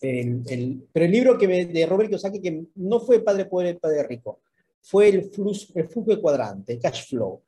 [0.00, 3.74] El, el, pero el libro que me, de Robert Kiyosaki, que no fue Padre Pobre,
[3.74, 4.40] Padre Rico,
[4.82, 7.40] fue el, flux, el flujo cuadrante, cash flow.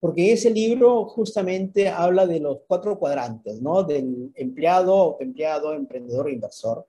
[0.00, 3.82] Porque ese libro justamente habla de los cuatro cuadrantes, ¿no?
[3.82, 6.86] Del empleado, empleado, emprendedor, inversor.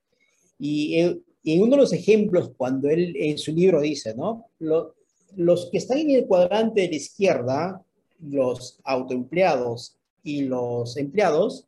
[0.59, 4.45] Y, en uno de los ejemplos, cuando él en su libro dice, ¿no?
[4.59, 7.85] los que están en el cuadrante de la izquierda,
[8.19, 11.65] los autoempleados y los empleados,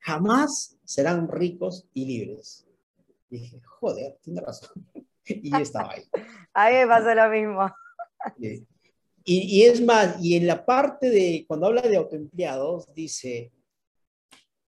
[0.00, 2.66] jamás serán ricos y libres.
[3.28, 4.70] dije, joder, tiene razón.
[5.28, 6.02] Y estaba ahí.
[6.54, 7.70] A mí me pasó lo mismo.
[9.24, 13.52] Y, y, es más, y en la parte de, cuando habla de autoempleados, dice,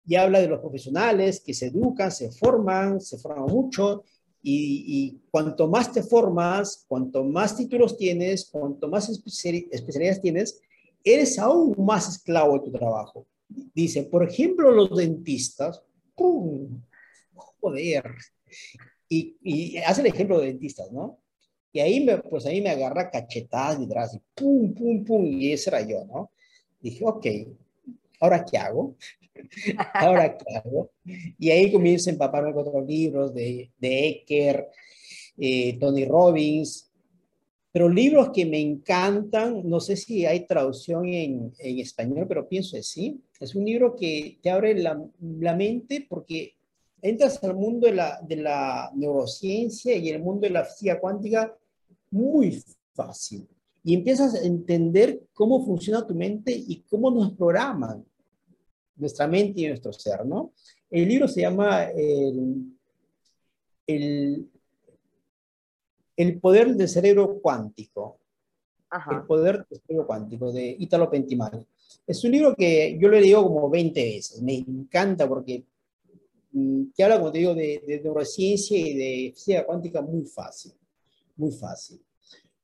[0.05, 4.03] y habla de los profesionales que se educan, se forman, se forman mucho,
[4.41, 10.61] y, y, cuanto más te formas, cuanto más títulos tienes, cuanto más especialidades tienes,
[11.03, 13.25] eres aún más esclavo de tu trabajo.
[13.47, 15.81] Dice, por ejemplo, los dentistas,
[16.15, 16.81] ¡pum!
[17.33, 18.03] Joder.
[19.13, 21.19] Y, y hace el ejemplo de dentistas, ¿no?
[21.71, 25.69] Y ahí me, pues ahí me agarra cachetadas detrás y pum, pum, pum, y ese
[25.69, 26.31] era yo, ¿no?
[26.81, 27.25] Dije, ok,
[28.19, 28.95] ¿ahora qué hago?
[29.93, 30.91] ¿Ahora qué hago?
[31.37, 34.67] Y ahí comienzo a empaparme con otros libros de, de Ecker,
[35.37, 36.91] eh, Tony Robbins,
[37.71, 42.77] pero libros que me encantan, no sé si hay traducción en, en español, pero pienso
[42.77, 43.19] que sí.
[43.39, 45.03] Es un libro que te abre la,
[45.39, 46.53] la mente porque
[47.03, 51.55] entras al mundo de la, de la neurociencia y el mundo de la física cuántica
[52.09, 53.45] muy fácil.
[53.83, 58.05] Y empiezas a entender cómo funciona tu mente y cómo nos programan
[58.95, 60.53] nuestra mente y nuestro ser, ¿no?
[60.89, 62.77] El libro se llama el,
[63.85, 64.49] el,
[66.15, 68.19] el poder del cerebro cuántico.
[69.11, 71.65] El poder del cerebro cuántico, de Italo Pentimani.
[72.07, 74.41] Es un libro que yo lo he leído como 20 veces.
[74.41, 75.65] Me encanta porque
[76.95, 80.73] que habla, como te digo, de, de neurociencia y de física cuántica muy fácil.
[81.35, 82.01] Muy fácil.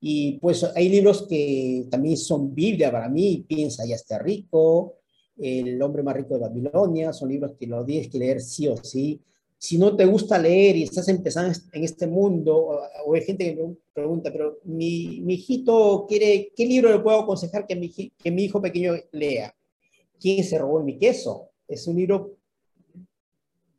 [0.00, 3.44] Y pues hay libros que también son Biblia para mí.
[3.46, 4.96] Piensa, ya está rico.
[5.36, 7.12] El hombre más rico de Babilonia.
[7.12, 9.20] Son libros que lo tienes que leer sí o sí
[9.60, 13.62] si no te gusta leer y estás empezando en este mundo, o, hay gente que
[13.62, 18.30] me pregunta, pero mi, mi, hijito quiere, ¿qué libro le puedo aconsejar que mi, que
[18.30, 19.54] mi hijo pequeño lea?
[20.18, 21.50] ¿Quién se robó mi queso?
[21.68, 22.38] Es un libro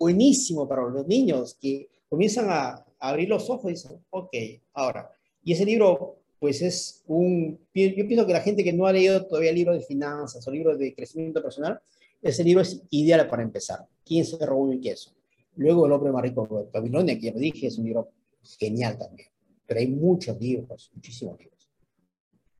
[0.01, 4.35] buenísimo para los niños que comienzan a, abrir los ojos y dicen, ok,
[4.73, 5.11] ahora.
[5.43, 9.25] Y ese libro, pues es un, yo pienso que la gente que no ha leído
[9.25, 11.79] todavía libros de finanzas o libros de crecimiento personal,
[12.21, 13.87] ese libro es ideal para empezar.
[14.05, 15.11] ¿Quién se robó mi queso?
[15.55, 18.11] Luego El hombre más rico de Babilonia, que ya lo dije, es un libro
[18.59, 19.29] genial también.
[19.65, 21.71] Pero hay muchos libros, muchísimos libros.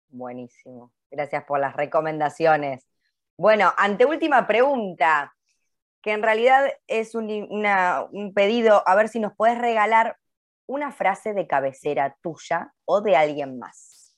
[0.10, 0.92] Buenísimo.
[1.10, 2.84] Gracias por las recomendaciones.
[3.38, 5.36] Bueno, anteúltima pregunta,
[6.02, 10.18] que en realidad es un, un pedido, a ver si nos puedes regalar
[10.66, 14.16] una frase de cabecera tuya o de alguien más.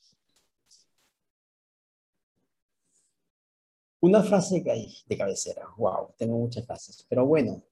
[4.00, 7.64] Una frase de cabecera, wow, tengo muchas frases, pero bueno,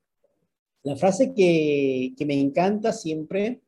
[0.84, 3.62] la frase que, que me encanta siempre,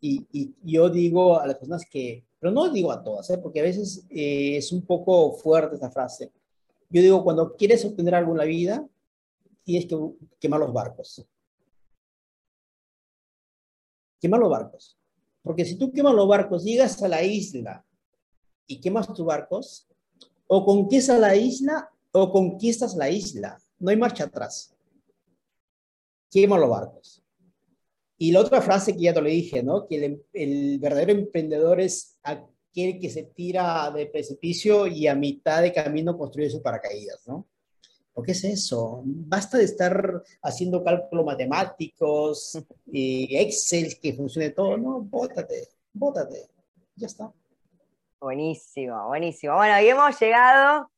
[0.00, 3.38] y, y, yo digo a las personas que, pero no digo a todas, ¿eh?
[3.38, 6.32] porque a veces eh, es un poco fuerte esta frase.
[6.90, 8.86] Yo digo, cuando quieres obtener algo en la vida,
[9.64, 9.96] tienes que
[10.38, 11.26] quemar los barcos.
[14.20, 14.98] Quemar los barcos.
[15.42, 17.84] Porque si tú quemas los barcos, llegas a la isla
[18.66, 19.88] y quemas tus barcos,
[20.46, 23.58] o conquistas la isla o conquistas la isla.
[23.78, 24.72] No hay marcha atrás
[26.32, 27.22] quema los barcos.
[28.18, 29.86] Y la otra frase que ya te lo dije, ¿no?
[29.86, 35.60] Que el, el, verdadero emprendedor es aquel que se tira de precipicio y a mitad
[35.60, 37.46] de camino construye sus paracaídas, ¿no?
[38.14, 39.02] ¿Por es eso?
[39.04, 45.00] Basta de estar haciendo cálculos matemáticos y Excel que funcione todo, ¿no?
[45.00, 46.48] Bótate, bótate,
[46.94, 47.32] ya está.
[48.20, 49.54] Buenísimo, buenísimo.
[49.54, 50.90] Bueno, y hemos llegado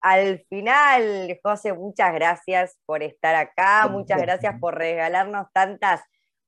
[0.00, 6.00] al final, José, muchas gracias por estar acá, muchas gracias por regalarnos tantas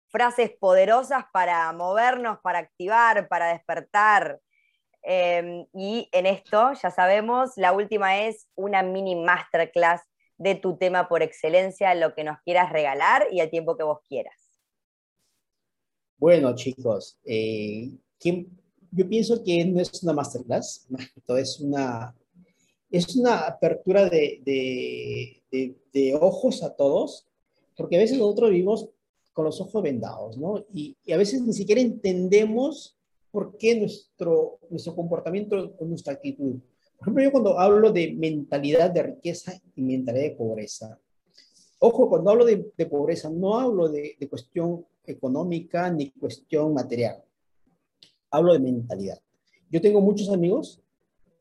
[0.09, 4.41] frases poderosas para movernos, para activar, para despertar.
[5.03, 10.01] Em, y en esto, ya sabemos, la última es una mini masterclass
[10.45, 14.01] de tu tema por excelencia, lo que nos quieras regalar y el tiempo que vos
[14.07, 14.35] quieras.
[16.19, 17.91] Bueno, chicos, eh,
[18.91, 20.87] yo pienso que no es una masterclass,
[21.39, 22.15] es una,
[22.91, 24.41] es una apertura de,
[25.51, 27.27] de, de, ojos a todos,
[27.75, 28.91] porque a veces nosotros vivimos
[29.33, 30.65] con los ojos vendados, ¿no?
[30.73, 32.97] Y, y, a veces ni siquiera entendemos
[33.31, 36.61] por qué nuestro, nuestro comportamiento o nuestra actitud.
[37.05, 40.99] Por ejemplo, yo cuando hablo de mentalidad de riqueza y mentalidad de pobreza,
[41.79, 47.23] ojo, cuando hablo de, de pobreza, no hablo de, de cuestión económica ni cuestión material.
[48.31, 49.21] Hablo de mentalidad.
[49.71, 50.81] Yo tengo muchos amigos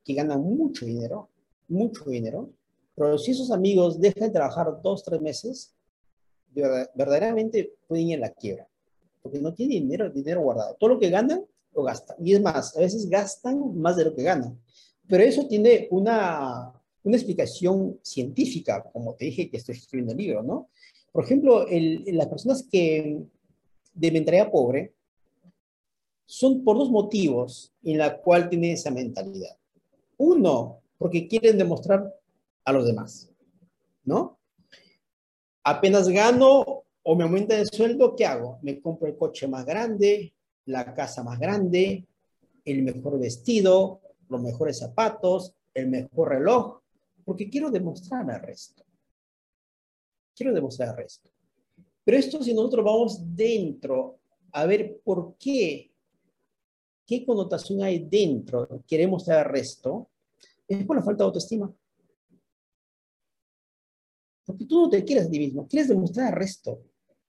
[0.03, 1.30] que ganan mucho dinero,
[1.70, 2.49] mucho dinero,
[2.93, 5.74] pero si esos amigos dejan de trabajar dos, tres meses,
[6.53, 8.68] verdaderamente pueden ir a la quiebra,
[9.22, 10.76] porque no tienen dinero, dinero guardado.
[10.76, 12.18] Todo lo que ganan, lo gastan.
[12.20, 14.59] Y es más, a veces gastan más de lo que ganan.
[15.07, 16.73] Pero eso tiene una,
[17.03, 20.69] una explicación científica, como te dije que estoy escribiendo el libro, ¿no?
[21.11, 23.21] Por ejemplo, el, las personas que
[23.93, 24.93] de mentalidad pobre
[26.25, 29.55] son por dos motivos en la cual tienen esa mentalidad.
[30.17, 32.11] Uno, porque quieren demostrar
[32.65, 33.29] a los demás,
[34.03, 34.39] ¿no?
[35.63, 38.57] Apenas gano o me aumenta el sueldo, ¿qué hago?
[38.61, 40.33] Me compro el coche más grande,
[40.65, 42.07] la casa más grande,
[42.65, 44.01] el mejor vestido,
[44.34, 46.81] los mejores zapatos, el mejor reloj,
[47.23, 48.84] porque quiero demostrar al resto.
[50.36, 51.29] Quiero demostrar al resto.
[52.03, 54.19] Pero esto si nosotros vamos dentro
[54.51, 55.91] a ver por qué,
[57.05, 60.09] qué connotación hay dentro, queremos dar resto,
[60.67, 61.73] es por la falta de autoestima.
[64.45, 66.81] Porque tú no te quieres a ti mismo, quieres demostrar al resto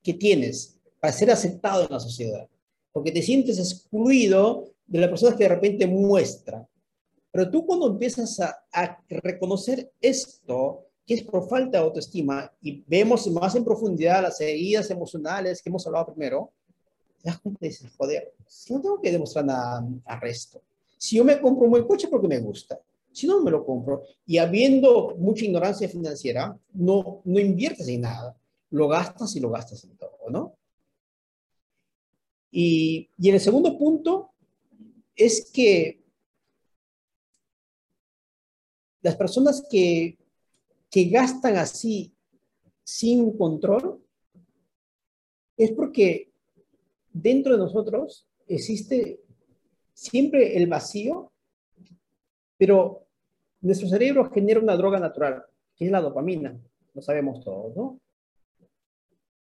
[0.02, 2.48] que tienes para ser aceptado en la sociedad.
[2.92, 6.66] Porque te sientes excluido de la persona que de repente muestra.
[7.35, 12.85] Pero tú cuando empiezas a, a reconocer esto, que es por falta de autoestima, y
[12.87, 16.53] vemos más en profundidad las heridas emocionales que hemos hablado primero,
[17.20, 18.32] te das cuenta y dices, joder,
[18.70, 20.62] no tengo que demostrar nada al resto.
[20.97, 22.78] Si yo me compro buen coche porque me gusta,
[23.11, 24.05] si no, me lo compro.
[24.24, 28.37] Y habiendo mucha ignorancia financiera, no, no inviertes en nada.
[28.70, 30.55] Lo gastas y lo gastas en todo, ¿no?
[32.53, 34.30] Y, y el segundo punto
[35.16, 36.03] es que
[39.05, 40.18] las personas que
[40.94, 42.14] que gastan así
[42.84, 44.00] sin control,
[45.57, 46.30] es porque
[47.12, 49.20] dentro de nosotros existe
[49.92, 51.32] siempre el vacío,
[52.57, 53.09] pero
[53.61, 55.44] nuestro cerebro genera una droga natural,
[55.74, 56.57] que es la dopamina,
[56.94, 58.00] lo sabemos todos, ¿no?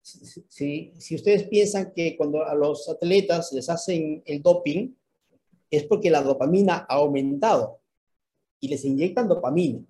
[0.03, 4.95] Si, si, ustedes piensan que cuando a los atletas les hacen el doping,
[5.68, 7.80] es porque la dopamina ha aumentado
[8.64, 9.84] y les inyectan dopamina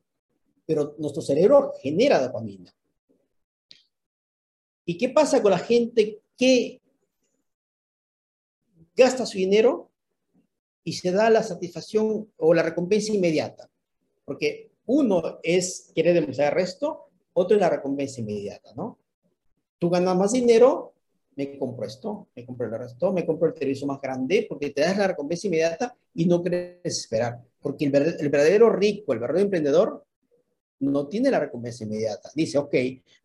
[0.67, 2.75] pero nuestro cerebro genera dopamina.
[4.87, 6.81] ¿Y qué pasa con la gente que
[8.97, 9.91] gasta su dinero
[10.83, 13.71] y se da la satisfacción o la recompensa inmediata?
[14.25, 18.99] Porque uno es querer demostrar el resto, otro es la recompensa inmediata, ¿no?
[19.79, 20.95] Tú ganas más dinero,
[21.37, 24.83] me compro esto, me compro el resto, me compro el televisor más grande, porque te
[24.83, 27.43] das la recompensa inmediata y no quieres esperar.
[27.65, 27.91] Porque el,
[28.29, 30.05] verdadero rico, el verdadero emprendedor,
[30.81, 32.31] no tiene la recompensa inmediata.
[32.35, 32.75] Dice, ok,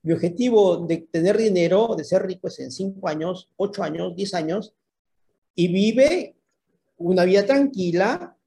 [0.03, 4.33] mi objetivo de tener dinero, de ser rico es en 5 años, 8 años, 10
[4.35, 4.73] años,
[5.55, 6.37] y vive
[6.95, 8.37] una vida tranquila,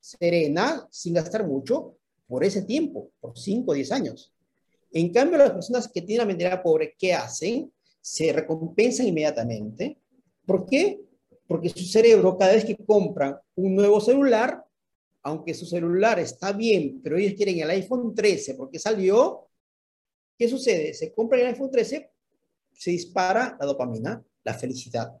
[0.00, 4.32] serena, sin gastar mucho, por ese tiempo, por 5 o 10 años.
[4.90, 7.70] En cambio, las personas que tienen la mentalidad pobre, ¿qué hacen?
[8.00, 9.98] Se recompensan inmediatamente.
[10.46, 10.98] ¿Por qué?
[11.46, 14.65] Porque su cerebro, cada vez que compran un nuevo celular,
[15.26, 19.48] aunque su celular está bien, pero ellos quieren el iPhone 13 porque salió,
[20.38, 20.94] ¿qué sucede?
[20.94, 22.12] Se compra el iPhone 13,
[22.72, 25.12] se dispara la dopamina, la felicidad.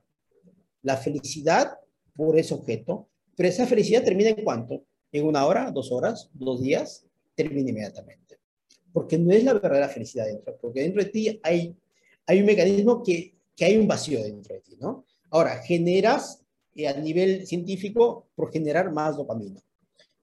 [0.82, 1.76] La felicidad
[2.14, 4.84] por ese objeto, pero esa felicidad termina en cuánto?
[5.10, 7.04] En una hora, dos horas, dos días,
[7.34, 8.38] termina inmediatamente.
[8.92, 11.76] Porque no es la verdadera felicidad dentro, porque dentro de ti hay,
[12.28, 15.04] un mecanismo que, que hay un vacío dentro de ti, ¿no?
[15.30, 16.44] Ahora, generas
[16.76, 19.65] eh, a nivel científico por generar más dopamina.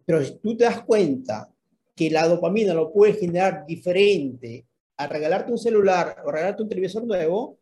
[0.05, 1.49] Pero si tú te das cuenta
[1.95, 4.65] que la dopamina lo puedes generar diferente
[4.97, 7.57] a regalarte un celular o regalarte un televisor nuevo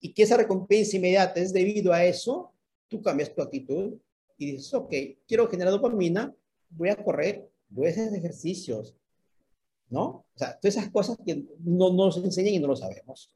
[0.00, 2.52] y que esa recompensa inmediata es debido a eso,
[2.88, 3.94] tú cambias tu actitud
[4.36, 4.92] y dices, ok,
[5.26, 6.34] quiero generar dopamina,
[6.70, 8.94] voy a correr, voy a hacer ejercicios,
[9.88, 10.24] ¿no?
[10.34, 13.32] O sea, todas esas cosas que no, nos enseñan y no lo sabemos.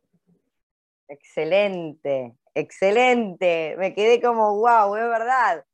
[1.08, 3.76] Excelente, excelente.
[3.78, 5.64] Me quedé como, wow, es verdad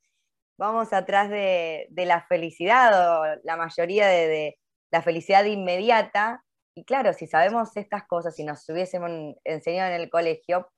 [0.57, 4.57] vamos atrás de, la felicidad o la mayoría de,
[4.91, 6.43] la felicidad inmediata.
[6.75, 10.69] Y claro, si sabemos estas cosas, si nos hubiésemos enseñado en el colegio,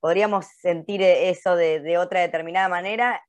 [0.00, 3.22] podríamos sentir eso de, otra determinada manera,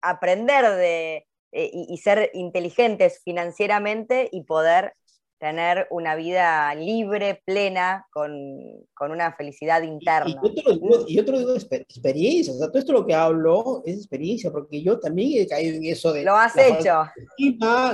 [0.00, 4.94] aprender de, eh, y, ser inteligentes financieramente y poder
[5.38, 8.30] tener una vida libre, plena, con,
[9.00, 10.30] una felicidad interna.
[10.30, 14.50] Y, yo te lo digo, experiencia, o sea, todo esto lo que hablo es experiencia,
[14.50, 16.24] porque yo también he caído en eso de...
[16.24, 17.04] Lo has hecho.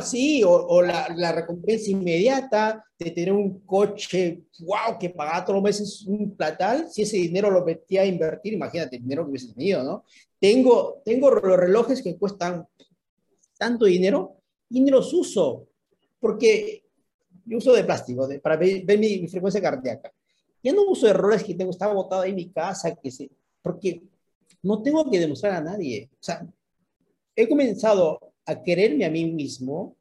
[0.02, 6.04] sí, o, la, recompensa inmediata de tener un coche, wow, que pagaba todos los meses
[6.06, 9.82] un platal, si ese dinero lo metía a invertir, imagínate el dinero que hubiese tenido,
[9.82, 10.04] ¿no?
[10.40, 12.66] Tengo, tengo los relojes que cuestan
[13.58, 14.36] tanto dinero
[14.70, 15.66] y ni los uso,
[16.20, 16.83] porque
[17.44, 20.12] yo uso de plástico para ver, mi, frecuencia cardíaca.
[20.62, 23.30] Ya no uso errores que tengo, estaba botado ahí en mi casa, que sé,
[23.62, 24.02] porque
[24.62, 26.08] no tengo que demostrar a nadie.
[26.12, 26.46] O sea,
[27.36, 29.96] he comenzado a quererme a mí mismo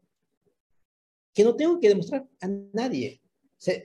[1.33, 3.19] que no tengo que demostrar a nadie.
[3.57, 3.83] O sea,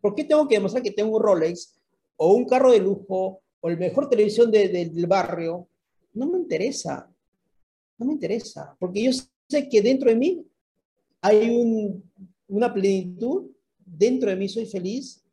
[0.00, 1.74] ¿Por qué tengo que demostrar que tengo un Rolex
[2.16, 5.68] o un carro de lujo o el mejor televisión del barrio?
[6.14, 7.10] No me interesa.
[7.98, 8.76] No me interesa.
[8.78, 9.10] Porque yo
[9.48, 10.46] sé que dentro de mí
[11.20, 12.02] hay un
[12.48, 15.24] una plenitud, dentro de mí soy feliz,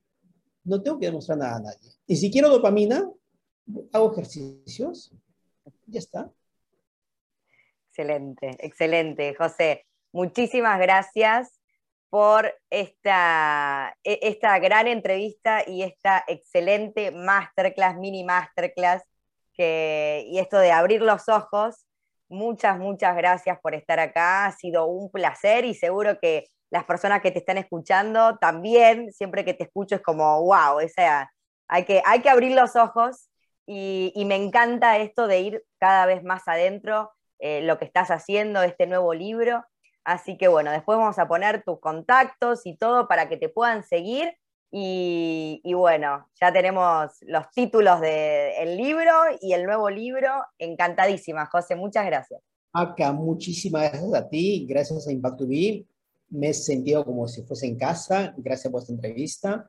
[0.64, 1.92] no tengo que demostrar nada a nadie.
[2.08, 3.10] Y si quiero dopamina,
[3.92, 5.12] hago ejercicios,
[5.88, 6.32] ya está.
[7.90, 9.86] Excelente, excelente, José.
[10.12, 11.60] Muchísimas gracias
[12.10, 19.04] por esta, e, esta gran entrevista y esta excelente masterclass, mini masterclass,
[19.54, 21.86] que, y esto de abrir los ojos.
[22.28, 24.48] Muchas, muchas gracias por estar acá.
[24.48, 29.46] Ha sido un placer y seguro que las personas que te están escuchando también, siempre
[29.46, 31.32] que te escucho es como, wow, o sea,
[31.68, 33.30] hay que, hay que abrir los ojos
[33.68, 38.62] y, me encanta esto de ir cada vez más adentro, eh, lo que estás haciendo,
[38.62, 39.64] este nuevo libro.
[40.04, 43.84] Así que bueno, después vamos a poner tus contactos y todo para que te puedan
[43.84, 44.38] seguir.
[44.78, 50.30] Y, bueno, ya tenemos los títulos del libro y el nuevo libro.
[50.60, 52.42] Encantadísima, José, muchas gracias.
[52.74, 55.42] Acá, muchísimas gracias a ti, gracias a Impact
[56.30, 58.34] me he sentido como si fuese en casa.
[58.38, 59.68] Gracias por esta entrevista.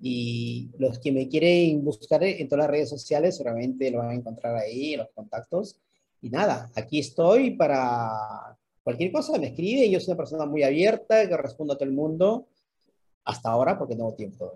[0.00, 4.14] Y los que me quieren buscar en todas las redes sociales, seguramente lo van a
[4.14, 5.80] encontrar ahí en los contactos.
[6.20, 8.10] Y nada, aquí estoy para
[8.82, 9.88] cualquier cosa, me escribe.
[9.90, 12.48] Yo soy una persona muy abierta, que respondo a todo el mundo.
[13.24, 14.52] Hasta ahora, porque tengo tiempo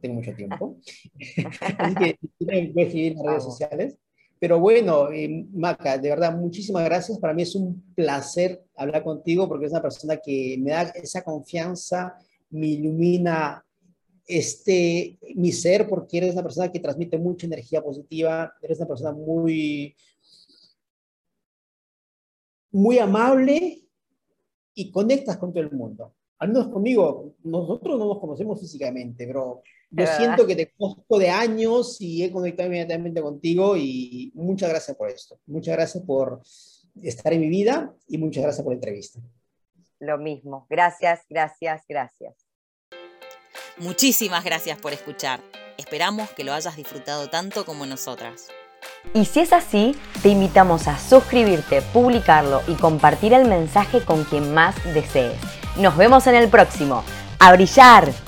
[0.00, 0.76] Tengo mucho tiempo.
[1.78, 3.98] Así que me a escribir en las redes sociales.
[4.38, 7.18] Pero bueno, eh, Maca, de verdad, muchísimas gracias.
[7.18, 11.22] Para mí es un placer hablar contigo porque es una persona que me da esa
[11.22, 12.18] confianza,
[12.50, 13.64] me ilumina
[14.26, 19.12] este, mi ser porque eres una persona que transmite mucha energía positiva, eres una persona
[19.12, 19.94] muy,
[22.72, 23.84] muy amable
[24.74, 26.15] y conectas con todo el mundo.
[26.38, 31.30] Al menos conmigo, nosotros no nos conocemos físicamente, pero yo siento que te conozco de
[31.30, 35.38] años y he conectado inmediatamente contigo y muchas gracias por esto.
[35.46, 36.42] Muchas gracias por
[37.02, 39.20] estar en mi vida y muchas gracias por la entrevista.
[39.98, 40.66] Lo mismo.
[40.68, 42.34] Gracias, gracias, gracias.
[43.78, 45.40] Muchísimas gracias por escuchar.
[45.78, 48.48] Esperamos que lo hayas disfrutado tanto como nosotras.
[49.14, 54.52] Y si es así, te invitamos a suscribirte, publicarlo y compartir el mensaje con quien
[54.52, 55.38] más desees.
[55.78, 57.04] Nos vemos en el próximo.
[57.38, 58.25] ¡A brillar!